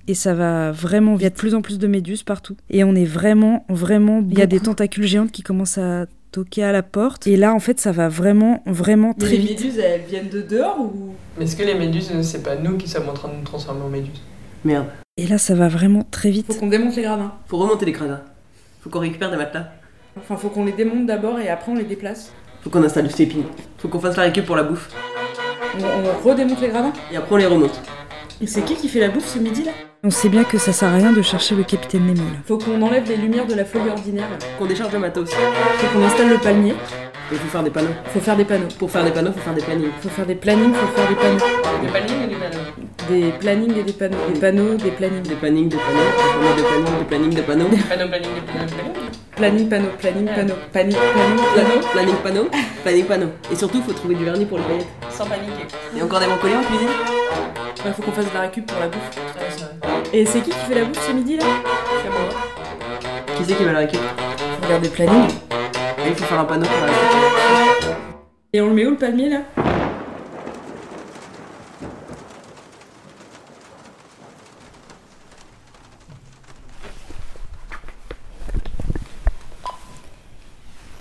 et 0.06 0.14
ça 0.14 0.34
va 0.34 0.70
vraiment 0.72 1.12
vite. 1.12 1.20
Il 1.20 1.24
y 1.24 1.26
a 1.26 1.30
de 1.30 1.34
plus 1.34 1.54
en 1.54 1.62
plus 1.62 1.78
de 1.78 1.86
méduses 1.86 2.22
partout. 2.22 2.56
Et 2.70 2.84
on 2.84 2.94
est 2.94 3.04
vraiment, 3.04 3.64
vraiment. 3.68 4.24
Il 4.30 4.38
y 4.38 4.42
a 4.42 4.46
des 4.46 4.60
tentacules 4.60 5.06
géantes 5.06 5.32
qui 5.32 5.42
commencent 5.42 5.78
à 5.78 6.06
toquer 6.30 6.64
à 6.64 6.72
la 6.72 6.82
porte. 6.82 7.26
Et 7.26 7.36
là, 7.36 7.52
en 7.54 7.58
fait, 7.60 7.80
ça 7.80 7.92
va 7.92 8.08
vraiment, 8.08 8.62
vraiment 8.66 9.14
Mais 9.18 9.24
très 9.26 9.36
les 9.36 9.38
vite. 9.38 9.60
méduses, 9.60 9.78
elles 9.78 10.02
viennent 10.08 10.28
de 10.28 10.42
dehors 10.42 10.78
ou? 10.80 11.14
Mais 11.38 11.44
est-ce 11.44 11.56
que 11.56 11.62
les 11.62 11.74
méduses, 11.74 12.10
c'est 12.22 12.42
pas 12.42 12.56
nous 12.56 12.76
qui 12.76 12.88
sommes 12.88 13.08
en 13.08 13.14
train 13.14 13.28
de 13.28 13.34
nous 13.34 13.44
transformer 13.44 13.82
en 13.82 13.88
méduses? 13.88 14.20
Merde. 14.64 14.86
Et 15.16 15.26
là, 15.26 15.38
ça 15.38 15.54
va 15.54 15.68
vraiment 15.68 16.02
très 16.10 16.30
vite. 16.30 16.46
Faut 16.46 16.54
qu'on 16.54 16.66
démonte 16.68 16.96
les 16.96 17.02
gradins. 17.02 17.32
Faut 17.46 17.58
remonter 17.58 17.86
les 17.86 17.92
gradins. 17.92 18.20
Faut 18.82 18.90
qu'on 18.90 19.00
récupère 19.00 19.30
des 19.30 19.36
matelas. 19.36 19.68
Enfin, 20.18 20.36
faut 20.36 20.48
qu'on 20.48 20.64
les 20.64 20.72
démonte 20.72 21.06
d'abord 21.06 21.38
et 21.38 21.48
après 21.48 21.70
on 21.72 21.76
les 21.76 21.84
déplace. 21.84 22.32
Faut 22.62 22.70
qu'on 22.70 22.82
installe 22.82 23.06
du 23.06 23.10
stepping. 23.12 23.44
Faut 23.78 23.88
qu'on 23.88 24.00
fasse 24.00 24.16
la 24.16 24.24
récup 24.24 24.44
pour 24.44 24.56
la 24.56 24.64
bouffe. 24.64 24.88
On, 25.78 25.82
on 25.84 26.28
redémonte 26.28 26.60
les 26.60 26.68
gradins 26.68 26.92
Et 27.12 27.16
après 27.16 27.34
on 27.34 27.38
les 27.38 27.46
remonte. 27.46 27.80
Et 28.42 28.46
c'est 28.46 28.62
qui 28.64 28.74
qui 28.74 28.88
fait 28.88 29.00
la 29.00 29.10
bouffe 29.10 29.26
ce 29.26 29.38
midi 29.38 29.64
là? 29.64 29.72
On 30.02 30.08
sait 30.08 30.30
bien 30.30 30.44
que 30.44 30.56
ça 30.56 30.72
sert 30.72 30.88
à 30.88 30.94
rien 30.94 31.12
de 31.12 31.20
chercher 31.20 31.54
le 31.54 31.62
capitaine 31.62 32.06
Nemo 32.06 32.22
là. 32.22 32.38
Faut 32.46 32.56
qu'on 32.56 32.80
enlève 32.80 33.06
les 33.06 33.18
lumières 33.18 33.46
de 33.46 33.54
la 33.54 33.66
folie 33.66 33.90
ordinaire. 33.90 34.28
Qu'on 34.58 34.64
décharge 34.64 34.94
le 34.94 34.98
matos. 34.98 35.30
Faut 35.30 35.86
qu'on 35.92 36.02
installe 36.02 36.30
le 36.30 36.38
palmier. 36.38 36.74
Il 37.32 37.38
faut 37.38 37.48
faire 37.48 37.62
des 37.62 37.70
panneaux. 37.70 37.94
Faut 38.12 38.20
faire 38.20 38.36
des 38.36 38.44
panneaux. 38.44 38.68
Pour 38.78 38.90
faire 38.90 39.04
des 39.04 39.10
panneaux, 39.12 39.32
faut 39.32 39.40
faire 39.40 39.54
des 39.54 39.62
plannings. 39.62 39.90
Faut 40.00 40.08
faire 40.08 40.26
des 40.26 40.34
plannings, 40.34 40.74
faut 40.74 40.86
faire 40.96 41.08
des 41.08 41.14
panneaux. 41.14 41.38
Des 41.80 41.88
plannings 41.88 42.24
ou 42.24 42.28
des 42.28 42.34
panneaux 42.34 42.58
Des 43.08 43.32
plannings 43.38 43.76
et 43.76 43.82
des 43.84 43.92
panneaux. 43.92 44.16
Des 44.32 44.40
panneaux, 44.40 44.74
des 44.74 44.90
plannings. 44.90 45.22
Des 45.22 45.34
plannings, 45.36 45.68
des 45.68 45.76
panneaux. 45.76 46.00
Des 46.56 46.62
plannings, 46.62 46.98
des 46.98 47.04
plannings, 47.04 47.34
des 47.34 47.42
panneaux. 47.42 47.68
Panneaux, 47.88 48.08
planning, 48.08 48.34
des 48.34 48.40
panneaux, 48.42 48.66
des 48.66 48.74
panneaux. 48.74 48.94
Planning, 49.36 49.68
panneau, 49.68 49.88
planning, 49.98 50.26
panneau. 50.26 50.54
Planning, 50.72 50.96
planning, 50.96 51.36
panneau. 51.54 51.80
Planning, 51.92 52.16
panneau. 52.22 52.48
Planning, 52.82 53.04
panneau. 53.06 53.28
Et 53.52 53.56
surtout, 53.56 53.80
faut 53.82 53.92
trouver 53.92 54.16
du 54.16 54.24
vernis 54.24 54.44
pour 54.44 54.58
les 54.58 54.64
paillettes. 54.64 54.88
Sans 55.10 55.26
paniquer. 55.26 55.66
Et 55.96 56.02
encore 56.02 56.20
des 56.20 56.26
mancolés 56.26 56.56
en 56.56 56.62
cuisine? 56.62 56.88
Ouais, 57.84 57.92
faut 57.92 58.02
qu'on 58.02 58.12
fasse 58.12 58.28
de 58.28 58.34
la 58.34 58.40
récup 58.40 58.66
pour 58.66 58.80
la 58.80 58.88
bouffe. 58.88 59.10
Et 60.12 60.26
c'est 60.26 60.40
qui 60.40 60.50
qui 60.50 60.58
fait 60.68 60.74
la 60.74 60.84
bouffe 60.84 61.06
ce 61.06 61.12
midi 61.12 61.36
là? 61.36 61.44
C'est 62.02 62.10
moi. 62.10 62.28
Qui 63.36 63.44
c'est 63.44 63.54
qui 63.54 63.64
va 63.64 63.72
la 63.72 63.78
récup? 63.78 64.00
Faut 64.00 64.66
regarder 64.66 64.88
le 64.88 64.94
planning. 64.94 65.28
Et 65.30 65.59
il 66.06 66.14
faut 66.14 66.24
faire 66.24 66.40
un 66.40 66.44
panneau 66.44 66.66
pour 66.66 66.86
la 66.86 66.86
récup. 66.86 67.96
Et 68.52 68.60
on 68.60 68.68
le 68.68 68.74
met 68.74 68.86
où 68.86 68.90
le 68.90 68.96
palmier 68.96 69.28
là? 69.28 69.40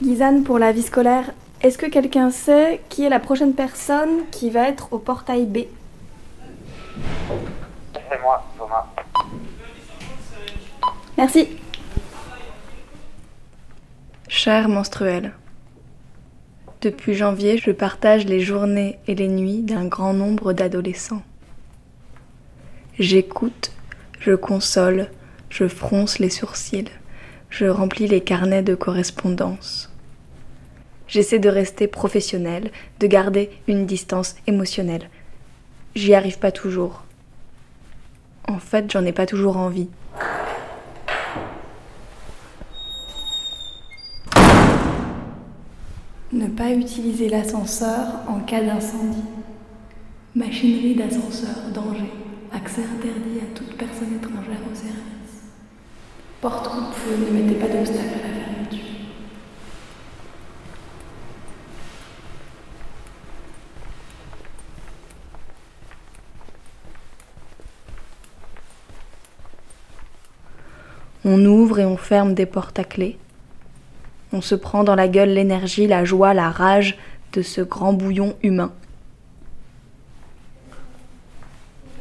Gizane, 0.01 0.43
pour 0.43 0.59
la 0.59 0.71
vie 0.71 0.81
scolaire, 0.81 1.31
est-ce 1.61 1.77
que 1.77 1.85
quelqu'un 1.85 2.31
sait 2.31 2.81
qui 2.89 3.03
est 3.03 3.09
la 3.09 3.19
prochaine 3.19 3.53
personne 3.53 4.25
qui 4.31 4.49
va 4.49 4.67
être 4.67 4.93
au 4.93 4.99
portail 4.99 5.45
B? 5.45 5.59
C'est 7.93 8.21
moi, 8.21 8.43
Thomas. 8.57 8.85
Merci. 11.17 11.59
Cher 14.31 14.69
menstruel, 14.69 15.33
depuis 16.81 17.15
janvier, 17.15 17.57
je 17.57 17.71
partage 17.71 18.25
les 18.25 18.41
journées 18.41 18.99
et 19.07 19.15
les 19.15 19.27
nuits 19.27 19.63
d'un 19.63 19.85
grand 19.85 20.13
nombre 20.13 20.53
d'adolescents. 20.53 21.23
J'écoute, 22.99 23.71
je 24.19 24.33
console, 24.35 25.09
je 25.49 25.67
fronce 25.67 26.19
les 26.19 26.29
sourcils, 26.29 26.91
je 27.49 27.65
remplis 27.65 28.05
les 28.05 28.21
carnets 28.21 28.61
de 28.61 28.75
correspondance. 28.75 29.91
J'essaie 31.07 31.39
de 31.39 31.49
rester 31.49 31.87
professionnelle, 31.87 32.69
de 32.99 33.07
garder 33.07 33.49
une 33.67 33.87
distance 33.87 34.35
émotionnelle. 34.45 35.09
J'y 35.95 36.13
arrive 36.13 36.37
pas 36.37 36.51
toujours. 36.51 37.03
En 38.47 38.59
fait, 38.59 38.91
j'en 38.91 39.05
ai 39.05 39.11
pas 39.11 39.25
toujours 39.25 39.57
envie. 39.57 39.89
Ne 46.31 46.45
pas 46.45 46.69
utiliser 46.69 47.27
l'ascenseur 47.27 48.05
en 48.27 48.41
cas 48.41 48.61
d'incendie. 48.61 49.23
Machinerie 50.35 50.93
d'ascenseur, 50.93 51.71
danger. 51.73 52.11
Accès 52.51 52.83
interdit 52.83 53.39
à 53.41 53.55
toute 53.55 53.75
personne 53.75 54.15
étrangère 54.15 54.59
au 54.71 54.75
service. 54.75 54.93
Porte 56.39 56.67
coupe-feu, 56.67 57.15
ne 57.17 57.35
mettez 57.35 57.59
pas 57.59 57.67
d'obstacle 57.67 57.99
à 57.99 58.27
la 58.27 58.45
fermeture. 58.45 58.79
On 71.25 71.43
ouvre 71.45 71.79
et 71.79 71.85
on 71.85 71.97
ferme 71.97 72.35
des 72.35 72.45
portes 72.45 72.77
à 72.77 72.83
clé. 72.83 73.17
On 74.31 74.41
se 74.41 74.55
prend 74.55 74.83
dans 74.83 74.95
la 74.95 75.07
gueule 75.07 75.33
l'énergie, 75.33 75.87
la 75.87 76.05
joie, 76.05 76.33
la 76.33 76.51
rage 76.51 76.97
de 77.33 77.41
ce 77.41 77.61
grand 77.61 77.93
bouillon 77.93 78.35
humain. 78.43 78.71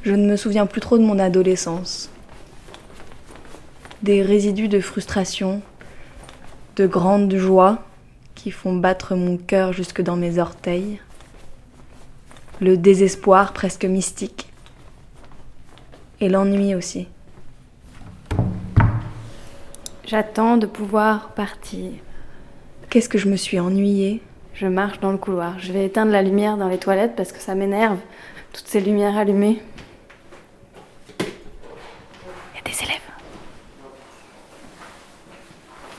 Je 0.02 0.12
ne 0.14 0.26
me 0.26 0.36
souviens 0.36 0.66
plus 0.66 0.80
trop 0.80 0.98
de 0.98 1.02
mon 1.02 1.18
adolescence. 1.18 2.10
Des 4.02 4.22
résidus 4.22 4.68
de 4.68 4.80
frustration, 4.80 5.62
de 6.76 6.86
grande 6.86 7.34
joie 7.34 7.84
qui 8.34 8.50
font 8.50 8.76
battre 8.76 9.16
mon 9.16 9.36
cœur 9.36 9.72
jusque 9.72 10.00
dans 10.00 10.16
mes 10.16 10.38
orteils. 10.38 11.00
Le 12.60 12.76
désespoir 12.76 13.52
presque 13.52 13.84
mystique. 13.84 14.50
Et 16.20 16.28
l'ennui 16.28 16.74
aussi. 16.74 17.08
J'attends 20.06 20.56
de 20.56 20.66
pouvoir 20.66 21.30
partir. 21.30 21.92
Qu'est-ce 22.90 23.08
que 23.08 23.18
je 23.18 23.28
me 23.28 23.36
suis 23.36 23.60
ennuyée 23.60 24.22
Je 24.54 24.66
marche 24.66 25.00
dans 25.00 25.12
le 25.12 25.18
couloir. 25.18 25.58
Je 25.58 25.72
vais 25.72 25.84
éteindre 25.84 26.10
la 26.12 26.22
lumière 26.22 26.56
dans 26.56 26.68
les 26.68 26.78
toilettes 26.78 27.14
parce 27.16 27.32
que 27.32 27.40
ça 27.40 27.54
m'énerve. 27.54 27.98
Toutes 28.52 28.66
ces 28.66 28.80
lumières 28.80 29.16
allumées. 29.16 29.60
Il 31.20 31.26
y 32.56 32.58
a 32.58 32.62
des 32.64 32.82
élèves. 32.84 33.00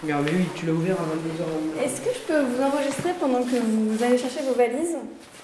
Regarde, 0.04 0.26
mais 0.26 0.32
oui, 0.38 0.46
tu 0.56 0.66
l'as 0.66 0.72
ouvert 0.74 0.96
à 0.96 1.04
22h. 1.04 1.86
Est-ce 1.86 2.02
que 2.02 2.10
je 2.14 2.20
peux 2.34 2.42
vous 2.42 2.62
enregistrer 2.64 3.12
pendant 3.20 3.44
que 3.44 3.56
vous 3.56 4.04
allez 4.04 4.18
chercher 4.18 4.42
vos 4.48 4.54
valises? 4.54 4.98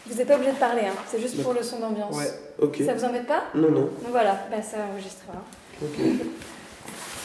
Vous 0.08 0.16
n'êtes 0.16 0.28
pas 0.28 0.36
obligé 0.36 0.52
de 0.52 0.58
parler, 0.58 0.82
hein. 0.86 0.94
c'est 1.08 1.20
juste 1.20 1.42
pour 1.42 1.54
le 1.54 1.64
son 1.64 1.80
d'ambiance. 1.80 2.16
Ouais, 2.16 2.30
ok. 2.62 2.80
Ça 2.86 2.94
vous 2.94 3.04
embête 3.06 3.26
pas? 3.26 3.44
Non, 3.56 3.70
non. 3.72 3.82
Donc 3.82 4.12
voilà, 4.12 4.48
bah, 4.52 4.62
ça 4.62 4.78
enregistrera. 4.94 5.34
Ok. 5.82 6.00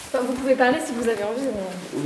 Enfin, 0.09 0.25
vous 0.27 0.33
pouvez 0.33 0.55
parler 0.57 0.79
si 0.85 0.93
vous 0.93 1.03
avez 1.09 1.23
envie. 1.23 1.43
mais- 1.45 2.01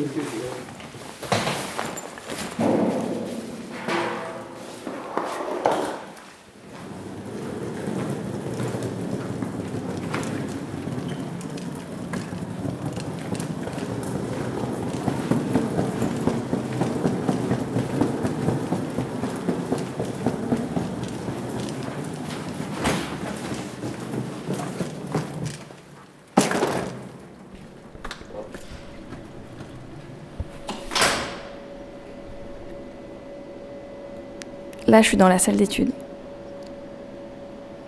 Là, 34.95 35.03
je 35.03 35.09
suis 35.09 35.17
dans 35.17 35.29
la 35.29 35.41
salle 35.41 35.57
d'études. 35.57 35.91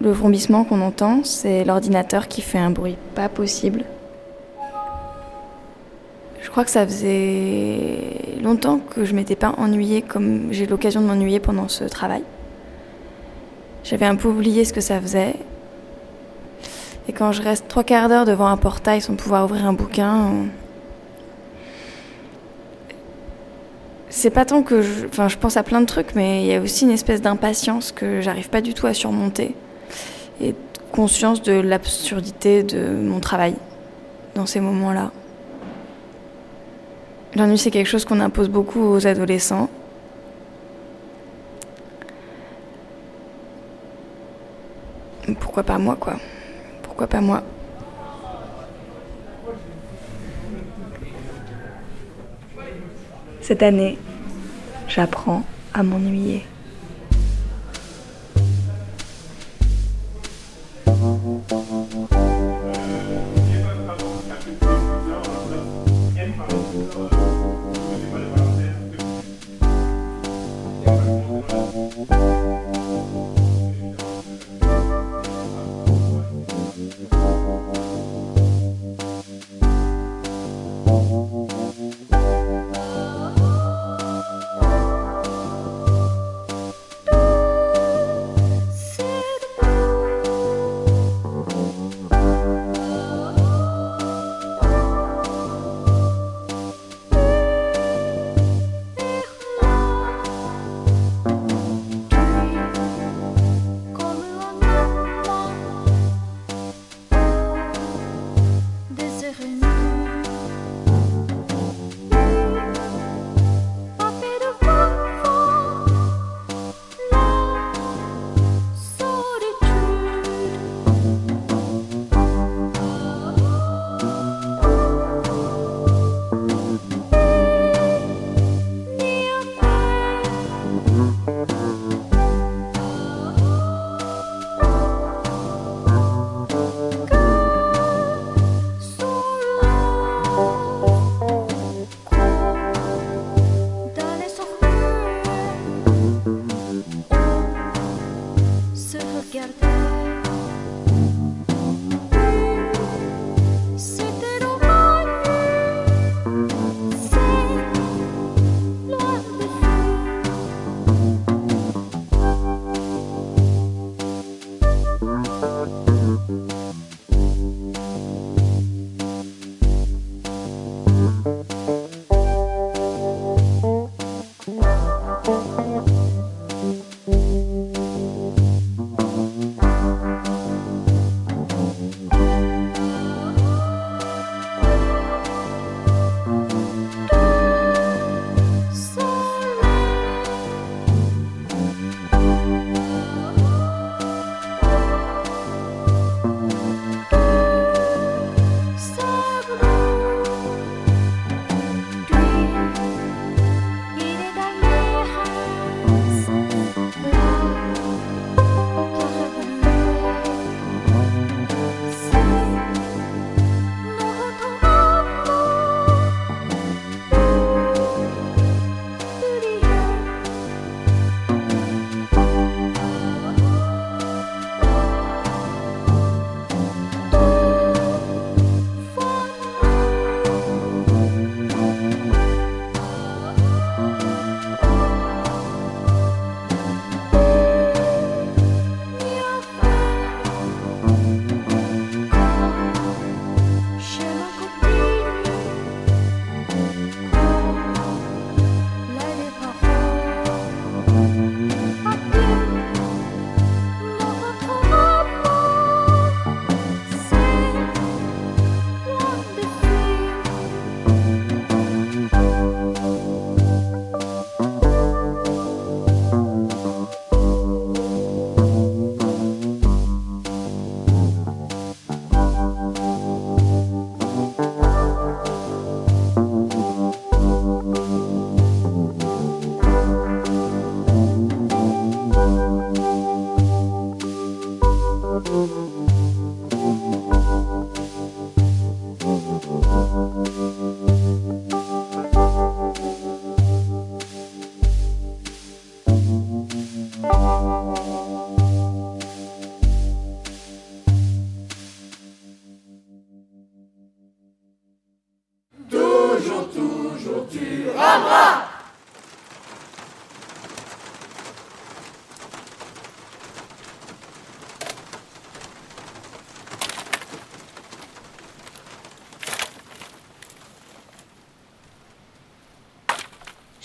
Le 0.01 0.11
vrombissement 0.11 0.65
qu'on 0.65 0.81
entend, 0.81 1.23
c'est 1.23 1.65
l'ordinateur 1.65 2.27
qui 2.27 2.43
fait 2.43 2.59
un 2.59 2.71
bruit 2.71 2.97
pas 3.15 3.29
possible. 3.29 3.85
Je 6.43 6.51
crois 6.51 6.65
que 6.65 6.71
ça 6.73 6.85
faisait 6.85 8.41
longtemps 8.43 8.81
que 8.81 9.05
je 9.05 9.15
m'étais 9.15 9.37
pas 9.37 9.55
ennuyée 9.57 10.03
comme 10.03 10.49
j'ai 10.51 10.67
l'occasion 10.67 11.01
de 11.01 11.07
m'ennuyer 11.07 11.39
pendant 11.39 11.69
ce 11.69 11.85
travail. 11.85 12.25
J'avais 13.85 14.07
un 14.07 14.17
peu 14.17 14.27
oublié 14.27 14.65
ce 14.65 14.73
que 14.73 14.81
ça 14.81 15.01
faisait. 15.01 15.37
Et 17.09 17.13
quand 17.13 17.31
je 17.31 17.41
reste 17.41 17.69
trois 17.69 17.85
quarts 17.85 18.09
d'heure 18.09 18.25
devant 18.25 18.49
un 18.49 18.57
portail 18.57 19.01
sans 19.01 19.15
pouvoir 19.15 19.45
ouvrir 19.45 19.65
un 19.65 19.75
bouquin, 19.75 20.47
c'est 24.17 24.31
pas 24.31 24.47
tant 24.47 24.63
que 24.63 24.81
je, 24.81 25.07
enfin, 25.07 25.29
je 25.29 25.37
pense 25.37 25.59
à 25.59 25.63
plein 25.63 25.83
de 25.83 25.87
trucs, 25.87 26.15
mais 26.15 26.41
il 26.41 26.47
y 26.47 26.55
a 26.55 26.61
aussi 26.63 26.85
une 26.85 26.91
espèce 26.91 27.21
d'impatience 27.21 27.93
que 27.93 28.23
j'arrive 28.23 28.49
pas 28.49 28.63
du 28.63 28.73
tout 28.73 28.87
à 28.87 28.95
surmonter. 28.95 29.55
Et 30.41 30.55
conscience 30.91 31.43
de 31.43 31.53
l'absurdité 31.53 32.63
de 32.63 32.97
mon 32.97 33.21
travail 33.21 33.57
dans 34.35 34.47
ces 34.47 34.61
moments-là. 34.61 35.13
L'ennui, 37.35 37.59
c'est 37.59 37.71
quelque 37.71 37.89
chose 37.89 38.07
qu'on 38.07 38.21
impose 38.21 38.49
beaucoup 38.49 38.81
aux 38.81 39.07
adolescents. 39.07 39.69
Pourquoi 45.41 45.63
pas 45.63 45.77
moi, 45.77 45.97
quoi? 46.01 46.15
Pourquoi 46.83 47.07
pas 47.07 47.21
moi? 47.21 47.43
Cette 53.43 53.63
année, 53.63 53.99
j'apprends 54.89 55.45
à 55.75 55.83
m'ennuyer. 55.83 56.45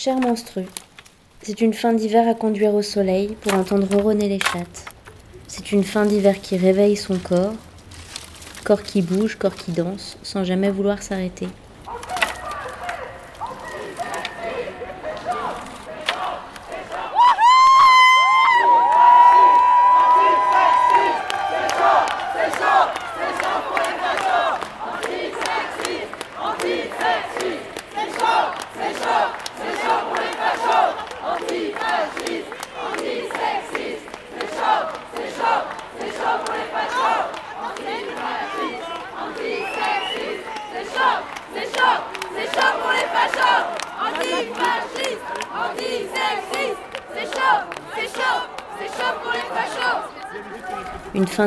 Cher 0.04 0.20
menstru, 0.20 0.64
c'est 1.44 1.62
une 1.62 1.76
fin 1.76 1.94
d'hiver 1.94 2.28
à 2.28 2.34
conduire 2.34 2.74
au 2.74 2.82
soleil 2.82 3.38
pour 3.40 3.54
entendre 3.54 3.88
ronronner 3.88 4.28
les 4.30 4.40
chattes. 4.40 4.86
C'est 5.48 5.72
une 5.74 5.84
fin 5.84 6.08
d'hiver 6.08 6.42
qui 6.42 6.58
réveille 6.58 6.98
son 6.98 7.20
corps, 7.20 7.54
corps 8.64 8.82
qui 8.82 9.04
bouge, 9.04 9.36
corps 9.36 9.54
qui 9.54 9.72
danse, 9.72 10.18
sans 10.24 10.44
jamais 10.44 10.72
vouloir 10.72 11.04
s'arrêter. 11.04 11.48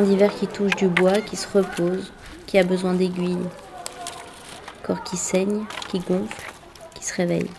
D'hiver 0.05 0.33
qui 0.33 0.47
touche 0.47 0.75
du 0.75 0.87
bois, 0.87 1.19
qui 1.21 1.35
se 1.35 1.47
repose, 1.47 2.11
qui 2.45 2.57
a 2.57 2.63
besoin 2.63 2.93
d'aiguilles. 2.93 3.37
Corps 4.83 5.03
qui 5.03 5.17
saigne, 5.17 5.65
qui 5.89 5.99
gonfle, 5.99 6.51
qui 6.93 7.03
se 7.03 7.13
réveille. 7.13 7.49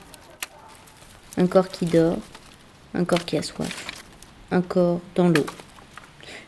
Un 1.36 1.46
corps 1.46 1.68
qui 1.68 1.86
dort, 1.86 2.18
un 2.94 3.04
corps 3.04 3.24
qui 3.24 3.36
a 3.36 3.42
soif. 3.42 3.86
Un 4.50 4.62
corps 4.62 5.00
dans 5.14 5.28
l'eau. 5.28 5.46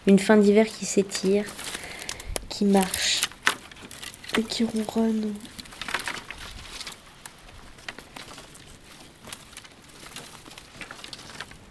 Une 0.07 0.19
fin 0.19 0.37
d'hiver 0.37 0.67
qui 0.67 0.87
s'étire, 0.87 1.45
qui 2.49 2.65
marche 2.65 3.23
et 4.39 4.43
qui 4.43 4.65
ronronne. 4.65 5.35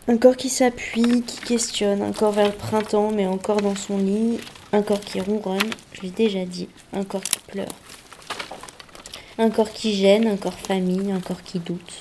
Un 0.10 0.18
corps 0.18 0.38
qui 0.38 0.47
s'appuie, 0.47 1.22
qui 1.22 1.38
questionne, 1.41 2.01
un 2.01 2.14
corps 2.14 2.32
vers 2.32 2.47
le 2.47 2.53
printemps, 2.53 3.12
mais 3.12 3.28
encore 3.28 3.60
dans 3.60 3.76
son 3.76 3.97
lit, 3.97 4.39
un 4.72 4.82
corps 4.82 5.01
qui 5.01 5.20
ronronne, 5.20 5.70
je 5.91 6.03
l'ai 6.03 6.12
déjà 6.12 6.45
dit, 6.45 6.70
un 6.93 7.03
corps 7.03 7.22
qui 7.22 7.39
pleure. 7.39 7.76
Un 9.38 9.49
corps 9.49 9.70
qui 9.70 9.93
gêne, 9.93 10.26
un 10.26 10.38
corps 10.38 10.58
famille, 10.58 11.12
un 11.12 11.20
corps 11.20 11.43
qui 11.43 11.60
doute, 11.60 11.93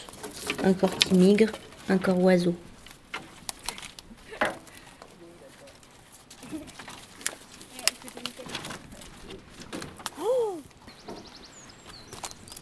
un 0.63 0.73
corps 0.73 0.97
qui 0.97 1.15
migre, 1.15 1.51
un 1.89 1.99
corps 1.99 2.23
oiseau. 2.23 2.55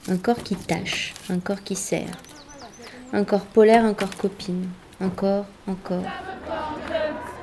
Un 0.09 0.17
corps 0.17 0.43
qui 0.43 0.57
tâche, 0.57 1.13
un 1.29 1.39
corps 1.39 1.63
qui 1.63 1.77
serre, 1.77 2.17
un 3.13 3.25
corps 3.25 3.45
polaire, 3.45 3.85
un 3.85 3.93
corps 3.93 4.17
copine, 4.17 4.69
encore, 5.05 5.45
encore. 5.69 6.07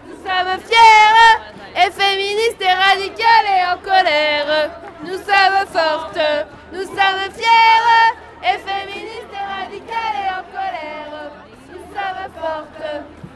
Nous 0.08 0.18
sommes 0.26 0.60
fiers 0.66 1.38
et 1.76 1.92
féministes 1.92 2.62
et 2.62 2.74
radicales 2.74 3.50
et 3.58 3.64
en 3.72 3.78
colère. 3.78 4.72
Nous 5.04 5.14
sommes 5.14 5.68
fortes, 5.68 6.28
nous 6.74 6.84
sommes 6.84 7.28
fiers 7.38 8.10
et 8.44 8.58
féministes 8.66 9.34
et 9.34 9.46
radicales 9.62 10.18
et 10.24 10.30
en 10.40 10.44
colère. 10.50 11.32
Nous 11.72 11.86
sommes 11.94 12.28
fortes, 12.40 12.90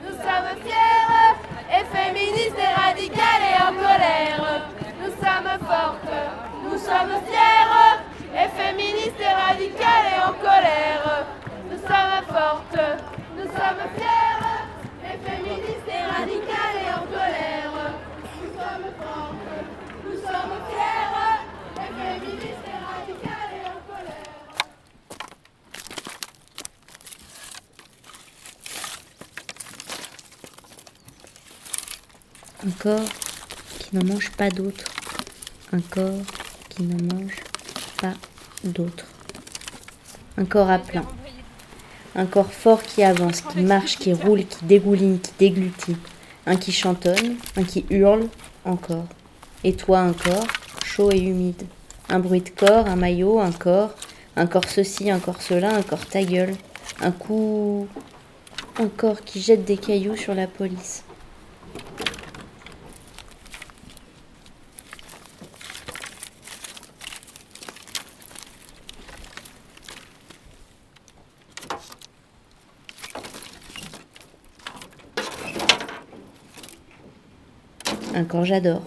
nous 0.03 0.15
sommes 0.15 0.53
fiers 0.63 1.35
et 1.69 1.85
féministes 1.95 2.59
et 2.59 2.73
radicales 2.81 3.45
et 3.51 3.57
en 3.61 3.73
colère. 3.73 4.45
Nous 5.01 5.13
sommes 5.23 5.55
fortes, 5.67 6.17
nous 6.63 6.77
sommes 6.77 7.17
fiers 7.27 7.95
et 8.33 8.49
féministes 8.57 9.21
et 9.21 9.35
radicales 9.49 10.09
et 10.13 10.21
en 10.27 10.33
colère. 10.33 11.25
Nous 11.69 11.77
sommes 11.77 12.23
fortes, 12.27 13.14
sommes 13.55 13.87
fiers 13.95 14.43
et 15.03 15.17
féministes 15.23 15.87
et 15.87 16.05
radicales 16.11 16.79
et 16.83 16.91
en 16.91 17.05
colère. 17.07 17.75
Nous 18.41 18.51
sommes 18.53 18.89
fortes, 18.99 19.49
nous 20.03 20.17
sommes 20.17 20.57
fiers 20.69 21.09
et 21.77 21.91
féministes 21.95 22.67
et 22.67 22.79
radicales 22.91 23.53
et 23.55 23.65
en 23.65 23.79
colère. 23.87 24.33
Un 32.65 32.71
corps 32.71 33.09
qui 33.79 33.95
n'en 33.95 34.05
mange 34.05 34.31
pas 34.31 34.49
d'autre. 34.49 34.85
Un 35.71 35.81
corps 35.81 36.25
qui 36.69 36.83
n'en 36.83 37.15
mange 37.15 37.37
pas 38.01 38.13
d'autre. 38.65 39.05
Un 40.37 40.45
corps 40.45 40.69
à 40.69 40.79
plein. 40.79 41.05
Un 42.17 42.25
corps 42.25 42.51
fort 42.51 42.81
qui 42.81 43.03
avance, 43.03 43.41
qui 43.41 43.59
marche, 43.59 43.97
qui 43.97 44.13
roule, 44.13 44.45
qui 44.45 44.65
dégouline, 44.65 45.19
qui 45.19 45.31
déglutit. 45.37 45.97
Un 46.45 46.55
qui 46.55 46.71
chantonne, 46.71 47.35
un 47.57 47.63
qui 47.63 47.85
hurle, 47.89 48.29
encore. 48.63 49.07
Et 49.63 49.73
toi 49.73 49.99
encore, 49.99 50.45
chaud 50.83 51.11
et 51.11 51.19
humide. 51.19 51.63
Un 52.09 52.19
bruit 52.19 52.41
de 52.41 52.49
corps, 52.49 52.87
un 52.87 52.95
maillot, 52.95 53.39
un 53.39 53.51
corps. 53.51 53.95
Un 54.35 54.47
corps 54.47 54.69
ceci, 54.69 55.09
un 55.09 55.19
corps 55.19 55.41
cela, 55.41 55.73
un 55.75 55.81
corps 55.81 56.05
ta 56.05 56.23
gueule. 56.23 56.55
Un 57.01 57.11
coup. 57.11 57.87
Un 58.79 58.87
corps 58.87 59.21
qui 59.21 59.41
jette 59.41 59.63
des 59.63 59.77
cailloux 59.77 60.17
sur 60.17 60.35
la 60.35 60.47
police. 60.47 61.04
Un 78.15 78.23
corps 78.23 78.45
j'adore. 78.45 78.81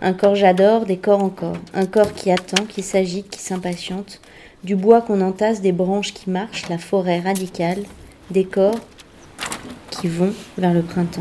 Un 0.00 0.14
corps 0.14 0.34
j'adore, 0.34 0.86
des 0.86 0.96
corps 0.96 1.22
encore. 1.22 1.58
Un 1.74 1.84
corps 1.84 2.14
qui 2.14 2.30
attend, 2.30 2.64
qui 2.64 2.82
s'agite, 2.82 3.28
qui 3.28 3.40
s'impatiente. 3.40 4.22
Du 4.64 4.74
bois 4.74 5.02
qu'on 5.02 5.20
entasse, 5.20 5.60
des 5.60 5.72
branches 5.72 6.14
qui 6.14 6.30
marchent, 6.30 6.70
la 6.70 6.78
forêt 6.78 7.20
radicale. 7.20 7.82
Des 8.30 8.44
corps 8.44 8.78
qui 9.90 10.08
vont 10.08 10.32
vers 10.56 10.72
le 10.72 10.80
printemps. 10.80 11.20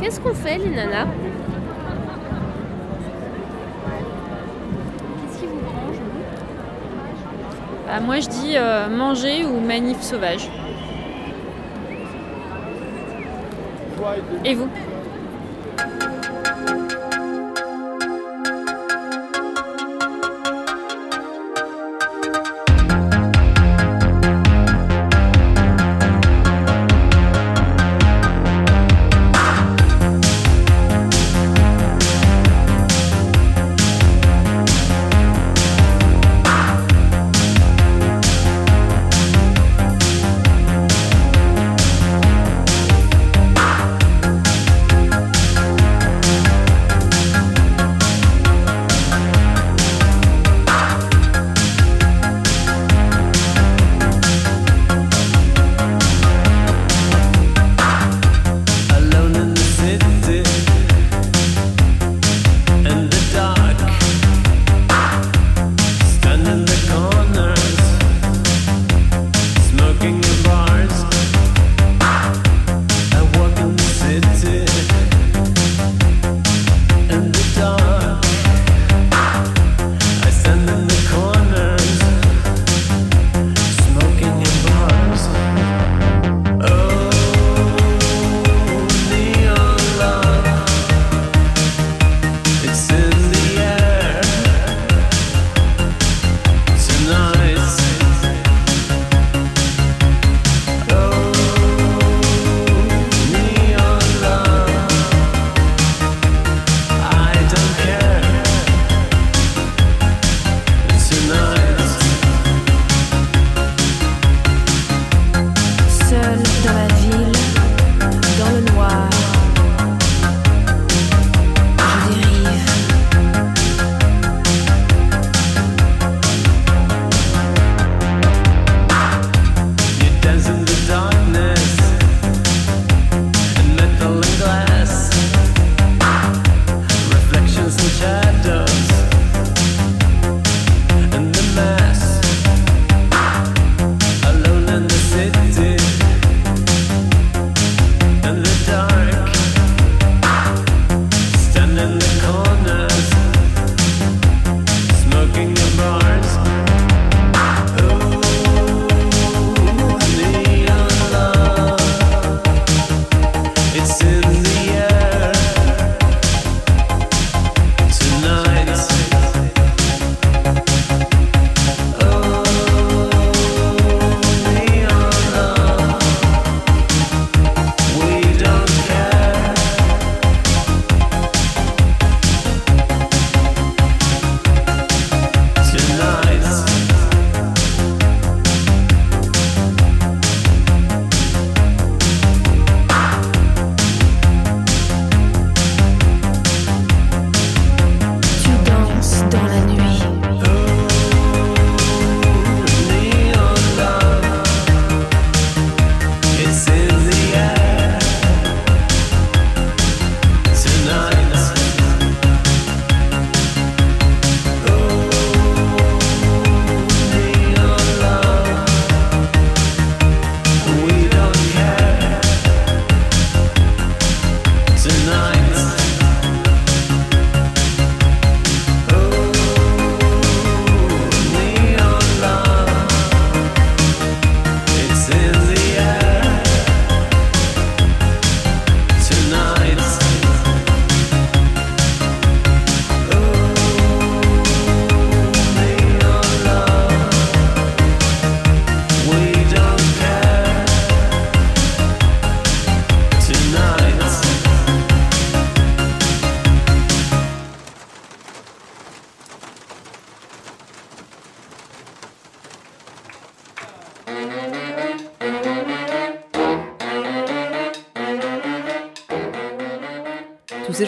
Qu'est-ce 0.00 0.20
qu'on 0.20 0.32
fait, 0.32 0.56
les 0.56 0.70
nanas? 0.70 1.08
Qu'est-ce 5.20 5.38
qui 5.38 5.46
vous 5.46 5.60
branche 5.60 5.96
Bah, 7.86 8.00
moi 8.00 8.20
je 8.20 8.28
dis 8.28 8.56
euh, 8.56 8.88
manger 8.88 9.44
ou 9.44 9.60
manif 9.60 10.00
sauvage. 10.00 10.48
Et 14.44 14.54
vous 14.54 14.68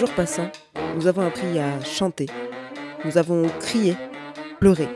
Jours 0.03 0.15
passants, 0.15 0.51
nous 0.97 1.07
avons 1.07 1.25
appris 1.25 1.61
à 1.61 1.81
chanter. 1.85 2.27
Nous 3.05 3.19
avons 3.19 3.49
crié, 3.61 3.97
pleuré. 4.59 4.89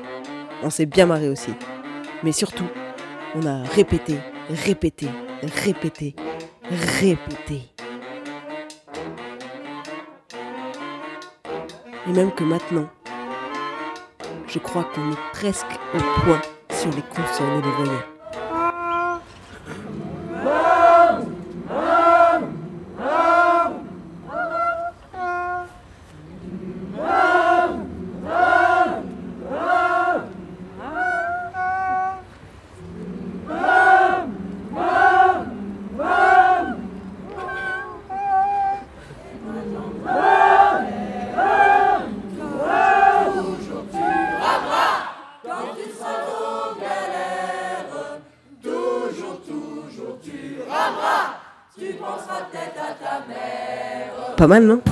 On 0.65 0.71
s'est 0.71 0.85
bien 0.85 1.07
marré 1.07 1.29
aussi. 1.29 1.53
Mais 2.25 2.33
surtout, 2.33 2.67
on 3.37 3.47
a 3.47 3.63
répété, 3.63 4.19
répété, 4.51 5.07
répété, 5.63 6.17
répété. 6.99 7.63
Et 12.09 12.13
même 12.13 12.33
que 12.33 12.43
maintenant, 12.43 12.89
je 14.49 14.59
crois 14.59 14.91
qu'on 14.93 15.13
est 15.13 15.33
presque 15.33 15.79
au 15.95 15.99
point 16.21 16.43
sur 16.73 16.91
les 16.91 17.03
consonnes 17.03 17.61
et 17.61 17.63
les 17.63 17.71
voyelles. 17.71 18.16
Mal, 54.49 54.63
non 54.63 54.86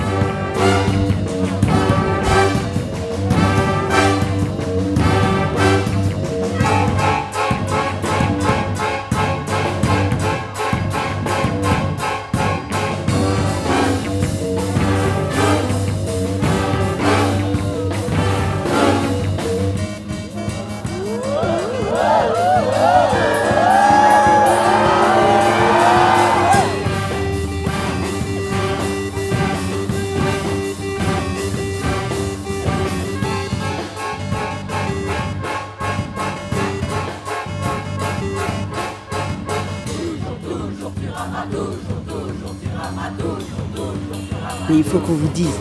qu'on 44.99 45.13
vous 45.13 45.27
dise, 45.29 45.57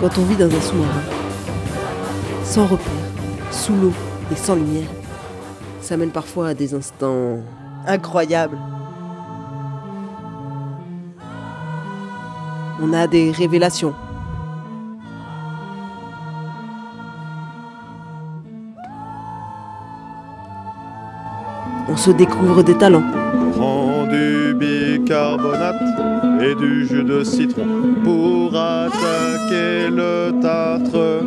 quand 0.00 0.18
on 0.18 0.22
vit 0.22 0.36
dans 0.36 0.46
un 0.46 0.60
sous-marin, 0.60 1.02
sans 2.44 2.66
repère, 2.66 2.86
sous 3.50 3.74
l'eau 3.74 3.92
et 4.32 4.36
sans 4.36 4.54
lumière, 4.54 4.88
ça 5.80 5.96
mène 5.96 6.10
parfois 6.10 6.48
à 6.48 6.54
des 6.54 6.74
instants 6.74 7.38
incroyables. 7.86 8.58
On 12.80 12.92
a 12.92 13.06
des 13.06 13.30
révélations. 13.32 13.94
On 21.88 21.96
se 21.96 22.10
découvre 22.10 22.62
des 22.62 22.76
talents. 22.76 23.37
Bicarbonate 25.08 26.42
et 26.42 26.54
du 26.54 26.86
jus 26.86 27.02
de 27.02 27.24
citron 27.24 27.94
pour 28.04 28.54
attaquer 28.54 29.88
le 29.88 30.38
tartre 30.42 31.24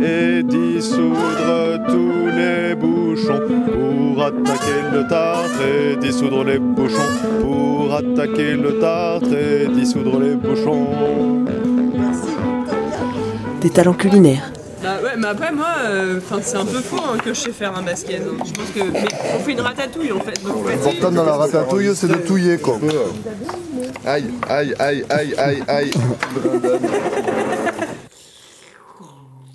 et 0.00 0.44
dissoudre 0.44 1.84
tous 1.88 2.28
les 2.36 2.76
bouchons. 2.76 3.42
Pour 3.66 4.22
attaquer 4.22 4.80
le 4.92 5.08
tartre 5.08 5.60
et 5.60 5.96
dissoudre 5.96 6.44
les 6.44 6.60
bouchons, 6.60 6.96
pour 7.40 7.94
attaquer 7.94 8.54
le 8.54 8.78
tartre 8.78 9.34
et 9.34 9.66
dissoudre 9.74 10.20
les 10.20 10.36
bouchons. 10.36 11.44
Des 13.60 13.70
talents 13.70 13.94
culinaires, 13.94 14.52
mais 15.18 15.26
après 15.26 15.52
moi, 15.52 15.68
euh, 15.84 16.20
'fin, 16.20 16.40
c'est 16.42 16.56
un 16.56 16.64
peu 16.66 16.80
faux 16.80 17.00
hein, 17.02 17.18
que 17.18 17.32
je 17.34 17.40
sais 17.40 17.52
faire 17.52 17.76
un 17.76 17.82
basket. 17.82 18.20
hein. 18.22 18.36
Je 18.44 18.52
pense 18.52 18.70
que. 18.70 18.80
Mais 18.90 19.04
on 19.34 19.38
fait 19.40 19.52
une 19.52 19.60
ratatouille 19.60 20.12
en 20.12 20.20
fait. 20.20 20.42
Donc 20.42 20.68
L'important 20.68 21.10
dans 21.10 21.24
la 21.24 21.36
ratatouille, 21.36 21.94
c'est 21.94 22.08
de 22.08 22.14
touiller, 22.14 22.58
quoi. 22.58 22.78
Aïe, 24.04 24.30
aïe, 24.48 24.74
aïe, 24.78 25.04
aïe, 25.10 25.34
aïe, 25.38 25.62
aïe. 25.68 25.90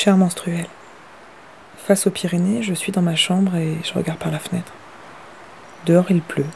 Cher 0.00 0.16
menstruel, 0.16 0.68
face 1.76 2.06
aux 2.06 2.12
Pyrénées, 2.12 2.62
je 2.62 2.72
suis 2.72 2.92
dans 2.92 3.02
ma 3.02 3.16
chambre 3.16 3.56
et 3.56 3.78
je 3.82 3.92
regarde 3.94 4.20
par 4.20 4.30
la 4.30 4.38
fenêtre. 4.38 4.72
Dehors, 5.86 6.08
il 6.12 6.22
pleut. 6.22 6.46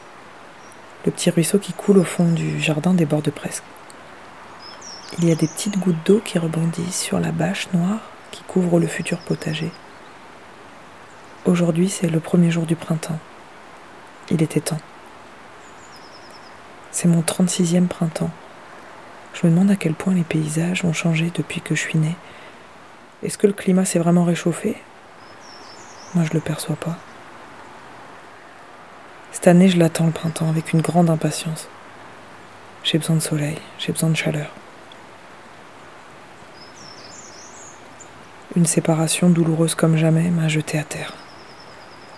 Le 1.05 1.11
petit 1.11 1.29
ruisseau 1.29 1.59
qui 1.59 1.73
coule 1.73 1.97
au 1.97 2.05
fond 2.05 2.31
du 2.31 2.61
jardin 2.61 2.93
déborde 2.93 3.29
presque. 3.31 3.65
Il 5.17 5.27
y 5.27 5.31
a 5.33 5.35
des 5.35 5.49
petites 5.49 5.77
gouttes 5.77 6.05
d'eau 6.05 6.21
qui 6.23 6.39
rebondissent 6.39 7.01
sur 7.01 7.19
la 7.19 7.33
bâche 7.33 7.67
noire 7.73 7.99
qui 8.31 8.43
couvre 8.43 8.79
le 8.79 8.87
futur 8.87 9.19
potager. 9.19 9.73
Aujourd'hui, 11.43 11.89
c'est 11.89 12.07
le 12.07 12.21
premier 12.21 12.49
jour 12.49 12.65
du 12.65 12.77
printemps. 12.77 13.19
Il 14.31 14.41
était 14.41 14.61
temps. 14.61 14.79
C'est 16.91 17.09
mon 17.09 17.19
36e 17.19 17.87
printemps. 17.87 18.31
Je 19.33 19.45
me 19.45 19.51
demande 19.51 19.69
à 19.71 19.75
quel 19.75 19.95
point 19.95 20.13
les 20.13 20.23
paysages 20.23 20.85
ont 20.85 20.93
changé 20.93 21.29
depuis 21.35 21.59
que 21.59 21.75
je 21.75 21.81
suis 21.81 21.99
née. 21.99 22.15
Est-ce 23.23 23.37
que 23.37 23.47
le 23.47 23.53
climat 23.53 23.85
s'est 23.85 23.99
vraiment 23.99 24.25
réchauffé? 24.25 24.75
Moi, 26.13 26.25
je 26.25 26.33
le 26.33 26.41
perçois 26.41 26.75
pas. 26.75 26.97
Cette 29.31 29.47
année, 29.47 29.69
je 29.69 29.79
l'attends 29.79 30.05
le 30.05 30.11
printemps 30.11 30.49
avec 30.49 30.73
une 30.73 30.81
grande 30.81 31.09
impatience. 31.09 31.69
J'ai 32.83 32.97
besoin 32.97 33.15
de 33.15 33.21
soleil, 33.21 33.57
j'ai 33.79 33.93
besoin 33.93 34.09
de 34.09 34.15
chaleur. 34.15 34.49
Une 38.57 38.65
séparation 38.65 39.29
douloureuse 39.29 39.73
comme 39.73 39.95
jamais 39.95 40.29
m'a 40.29 40.49
jeté 40.49 40.77
à 40.77 40.83
terre. 40.83 41.13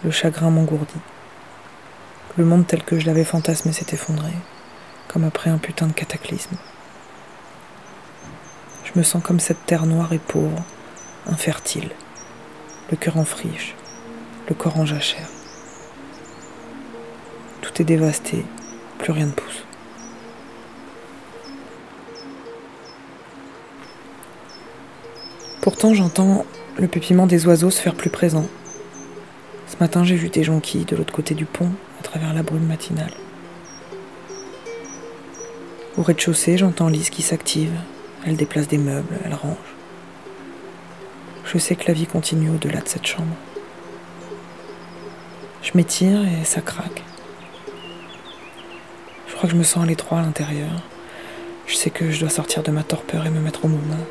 Le 0.04 0.10
chagrin 0.10 0.50
m'engourdit. 0.50 1.00
Le 2.36 2.46
monde 2.46 2.66
tel 2.66 2.84
que 2.84 3.00
je 3.00 3.06
l'avais 3.06 3.24
fantasmé 3.24 3.72
s'est 3.74 3.94
effondré, 3.94 4.32
comme 5.08 5.24
après 5.24 5.52
un 5.52 5.60
putain 5.60 5.86
de 5.86 5.94
cataclysme. 5.94 6.58
Je 8.84 8.92
me 9.00 9.04
sens 9.04 9.24
comme 9.24 9.40
cette 9.40 9.66
terre 9.66 9.86
noire 9.86 10.12
et 10.12 10.20
pauvre, 10.20 10.64
infertile, 11.28 11.90
le 12.92 12.98
cœur 12.98 13.18
en 13.18 13.26
friche, 13.26 13.76
le 14.48 14.56
corps 14.56 14.78
en 14.78 14.86
jachère. 14.86 15.28
Tout 17.62 17.82
est 17.82 17.86
dévasté, 17.86 18.46
plus 19.00 19.12
rien 19.12 19.28
ne 19.28 19.32
pousse. 19.32 19.64
Pourtant, 25.62 25.94
j'entends 25.94 26.46
le 26.78 26.88
pépiment 26.88 27.26
des 27.26 27.48
oiseaux 27.48 27.72
se 27.72 27.82
faire 27.82 27.96
plus 27.96 28.12
présent. 28.12 28.46
Ce 29.68 29.78
matin, 29.80 30.04
j'ai 30.04 30.16
vu 30.16 30.30
des 30.30 30.44
jonquilles 30.44 30.86
de 30.86 30.96
l'autre 30.96 31.14
côté 31.14 31.34
du 31.34 31.46
pont, 31.46 31.72
à 32.00 32.04
travers 32.04 32.34
la 32.34 32.44
brume 32.44 32.68
matinale. 32.68 33.14
Au 35.98 36.04
rez-de-chaussée, 36.04 36.58
j'entends 36.58 36.88
Lise 36.88 37.10
qui 37.10 37.22
s'active. 37.22 37.74
Elle 38.26 38.36
déplace 38.36 38.68
des 38.68 38.78
meubles, 38.78 39.18
elle 39.24 39.34
range. 39.34 39.56
Je 41.56 41.60
sais 41.62 41.78
que 41.78 41.88
la 41.88 41.94
vie 41.94 42.06
continue 42.06 42.50
au-delà 42.50 42.82
de 42.82 42.88
cette 42.90 43.08
chambre. 43.08 43.34
Je 45.62 45.72
m'étire 45.74 46.20
et 46.22 46.44
ça 46.44 46.60
craque. 46.60 47.02
Je 49.30 49.36
crois 49.36 49.48
que 49.48 49.56
je 49.56 49.58
me 49.58 49.64
sens 49.64 49.86
à 49.86 49.88
l'étroit 49.88 50.20
à 50.20 50.22
l'intérieur. 50.22 50.84
Je 51.66 51.76
sais 51.76 51.92
que 51.92 52.12
je 52.12 52.20
dois 52.20 52.30
sortir 52.30 52.62
de 52.62 52.72
ma 52.72 52.84
torpeur 52.84 53.26
et 53.26 53.30
me 53.30 53.40
mettre 53.40 53.64
au 53.64 53.70
mouvement. 53.70 54.04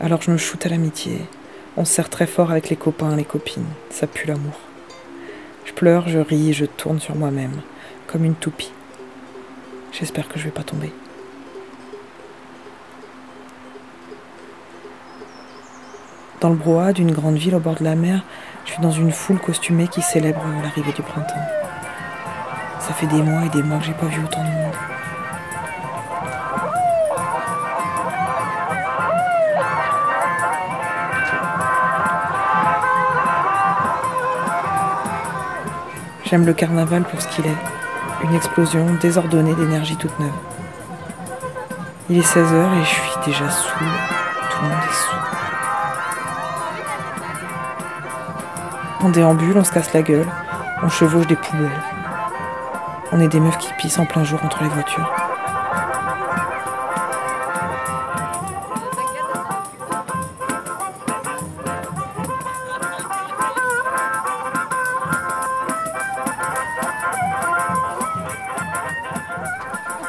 Alors 0.00 0.20
je 0.20 0.32
me 0.32 0.36
shoote 0.36 0.66
à 0.66 0.70
l'amitié. 0.70 1.20
On 1.76 1.84
se 1.84 1.94
serre 1.94 2.10
très 2.10 2.26
fort 2.26 2.50
avec 2.50 2.68
les 2.68 2.76
copains, 2.76 3.14
les 3.14 3.24
copines. 3.24 3.70
Ça 3.90 4.08
pue 4.08 4.26
l'amour. 4.26 4.58
Je 5.66 5.72
pleure, 5.72 6.08
je 6.08 6.18
ris, 6.18 6.52
je 6.52 6.64
tourne 6.64 6.98
sur 6.98 7.14
moi-même, 7.14 7.60
comme 8.08 8.24
une 8.24 8.34
toupie. 8.34 8.72
J'espère 9.92 10.28
que 10.28 10.36
je 10.36 10.46
vais 10.46 10.50
pas 10.50 10.64
tomber. 10.64 10.92
Dans 16.44 16.50
le 16.50 16.56
brouhaha 16.56 16.92
d'une 16.92 17.10
grande 17.10 17.36
ville 17.36 17.54
au 17.54 17.58
bord 17.58 17.76
de 17.76 17.84
la 17.84 17.94
mer, 17.94 18.20
je 18.66 18.72
suis 18.72 18.82
dans 18.82 18.90
une 18.90 19.12
foule 19.12 19.38
costumée 19.38 19.88
qui 19.88 20.02
célèbre 20.02 20.42
l'arrivée 20.62 20.92
du 20.92 21.00
printemps. 21.00 21.40
Ça 22.80 22.92
fait 22.92 23.06
des 23.06 23.22
mois 23.22 23.46
et 23.46 23.48
des 23.48 23.62
mois 23.62 23.78
que 23.78 23.84
j'ai 23.86 23.94
pas 23.94 24.04
vu 24.04 24.22
autant 24.22 24.42
de 24.42 24.50
monde. 24.50 24.74
J'aime 36.26 36.44
le 36.44 36.52
carnaval 36.52 37.04
pour 37.04 37.22
ce 37.22 37.28
qu'il 37.28 37.46
est. 37.46 37.56
Une 38.22 38.34
explosion 38.34 38.84
désordonnée 39.00 39.54
d'énergie 39.54 39.96
toute 39.96 40.20
neuve. 40.20 40.28
Il 42.10 42.18
est 42.18 42.20
16h 42.20 42.80
et 42.82 42.84
je 42.84 42.90
suis 42.90 43.12
déjà 43.24 43.48
saoul. 43.48 43.88
Tout 44.50 44.62
le 44.62 44.68
monde 44.68 44.78
est 44.86 44.92
saoul. 44.92 45.53
On 49.06 49.10
déambule, 49.10 49.58
on 49.58 49.64
se 49.64 49.70
casse 49.70 49.92
la 49.92 50.00
gueule, 50.00 50.26
on 50.82 50.88
chevauche 50.88 51.26
des 51.26 51.36
poubelles. 51.36 51.70
On 53.12 53.20
est 53.20 53.28
des 53.28 53.38
meufs 53.38 53.58
qui 53.58 53.70
pissent 53.74 53.98
en 53.98 54.06
plein 54.06 54.24
jour 54.24 54.40
entre 54.42 54.62
les 54.62 54.70
voitures. 54.70 55.12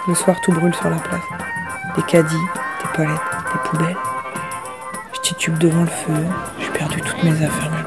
Le 0.08 0.16
soir, 0.16 0.40
tout 0.40 0.54
brûle 0.54 0.74
sur 0.74 0.90
la 0.90 0.96
place. 0.96 1.20
Des 1.98 2.04
caddies, 2.04 2.38
des 2.38 2.96
palettes, 2.96 3.20
des 3.52 3.70
poubelles. 3.70 3.98
Je 5.12 5.20
titube 5.20 5.58
devant 5.58 5.82
le 5.82 5.88
feu. 5.88 6.14
J'ai 6.60 6.70
perdu 6.70 7.02
toutes 7.02 7.24
mes 7.24 7.44
affaires, 7.44 7.85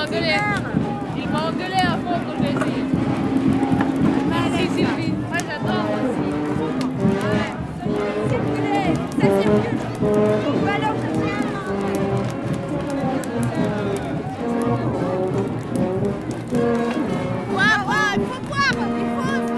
Il 0.00 1.28
m'a 1.28 1.48
engueulé 1.48 1.74
à 1.74 1.96
fond 1.96 2.20
pour 2.24 2.34
le 2.34 2.40
laisser. 2.42 2.84
Merci 4.30 4.62
Sylvie. 4.76 5.12
Moi 5.28 5.38
j'adore 5.38 5.86
aussi. 5.92 6.28
Boire, 17.50 17.80
boire, 17.84 18.14
il 18.14 18.20
faut 18.24 18.40
boire 18.46 18.70
Il 18.70 18.78
faut, 18.78 19.34
il 19.34 19.52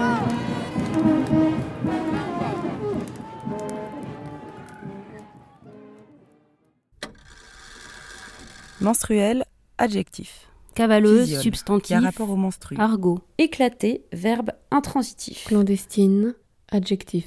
faut 8.79 8.83
Menstruel, 8.83 9.45
adjectif. 9.81 10.47
Cavaleuse, 10.75 11.39
substantif. 11.41 11.87
Qui 11.87 11.93
a 11.95 11.99
rapport 11.99 12.29
au 12.29 12.35
menstru. 12.37 12.77
Argot. 12.79 13.19
Éclaté, 13.37 14.05
verbe 14.13 14.51
intransitif. 14.71 15.45
Clandestine, 15.45 16.35
adjectif. 16.71 17.25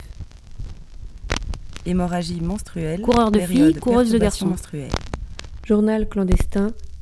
Hémorragie 1.84 2.40
menstruelle. 2.40 3.02
Coureur 3.02 3.30
de 3.30 3.40
filles, 3.40 3.74
coureuse 3.74 4.10
de 4.10 4.18
garçons. 4.18 4.54
Journal 5.66 6.08
clandestin, 6.08 6.72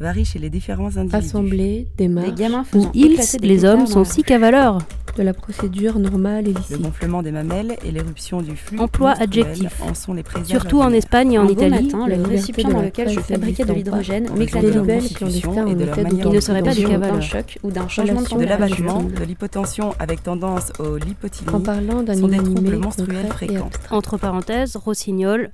varie 0.00 0.24
chez 0.24 0.38
les 0.38 0.50
différents 0.50 0.96
individus. 0.96 1.14
assemblées, 1.16 1.88
démarches, 1.96 2.30
Des 2.30 2.42
gamins 2.42 2.62
Où 2.62 2.64
faisant 2.64 2.90
ils, 2.94 3.16
les 3.42 3.64
hommes, 3.64 3.86
sont 3.86 4.00
la 4.00 4.04
si 4.04 4.20
rue. 4.20 4.24
cavaleurs. 4.24 4.78
de 5.16 5.22
la 5.22 5.34
procédure 5.34 5.98
normale 5.98 6.48
et 6.48 6.52
Le 6.54 6.58
licite. 6.58 6.80
gonflement 6.80 7.22
des 7.22 7.32
mamelles 7.32 7.76
et 7.84 7.90
l'éruption 7.90 8.40
du 8.40 8.56
flux 8.56 8.78
Emploi 8.78 9.10
adjectif. 9.10 9.82
en 9.82 9.94
sont 9.94 10.14
les 10.14 10.22
Surtout 10.44 10.80
en. 10.80 10.90
Espagne 10.92 11.32
et 11.34 11.38
en 11.38 11.42
Un 11.42 11.48
Italie. 11.48 11.84
matin, 11.84 12.06
le 12.08 12.22
récipient 12.22 12.68
dans 12.70 12.80
lequel 12.80 13.10
je 13.10 13.20
fabriquais 13.20 13.64
de 13.66 13.72
l'hydrogène 13.74 14.28
m'éclatait 14.34 14.70
de 14.70 14.72
Il 14.72 16.28
ne 16.30 16.40
serait 16.40 16.62
pas 16.62 16.74
des 16.74 16.82
d'autodétention. 16.82 16.98
d'un 16.98 17.20
choc 17.20 17.58
ou 17.62 17.70
d'un 17.70 17.88
changement 17.88 18.22
de 18.22 18.38
de 18.38 18.44
l'abattement, 18.46 19.02
de 19.02 19.24
l'hypotension 19.24 19.94
avec 19.98 20.22
tendance 20.22 20.72
au 20.78 20.96
lipotylie 20.96 21.50
En 21.54 21.60
parlant 21.60 22.02
d'un 22.02 22.14
sont 22.14 22.28
des 22.28 22.36
inanimé 22.36 22.54
troubles 22.70 22.78
menstruels 22.78 23.26
fréquents. 23.28 23.70
Entre 23.90 24.16
parenthèses, 24.16 24.76
rossignol, 24.76 25.50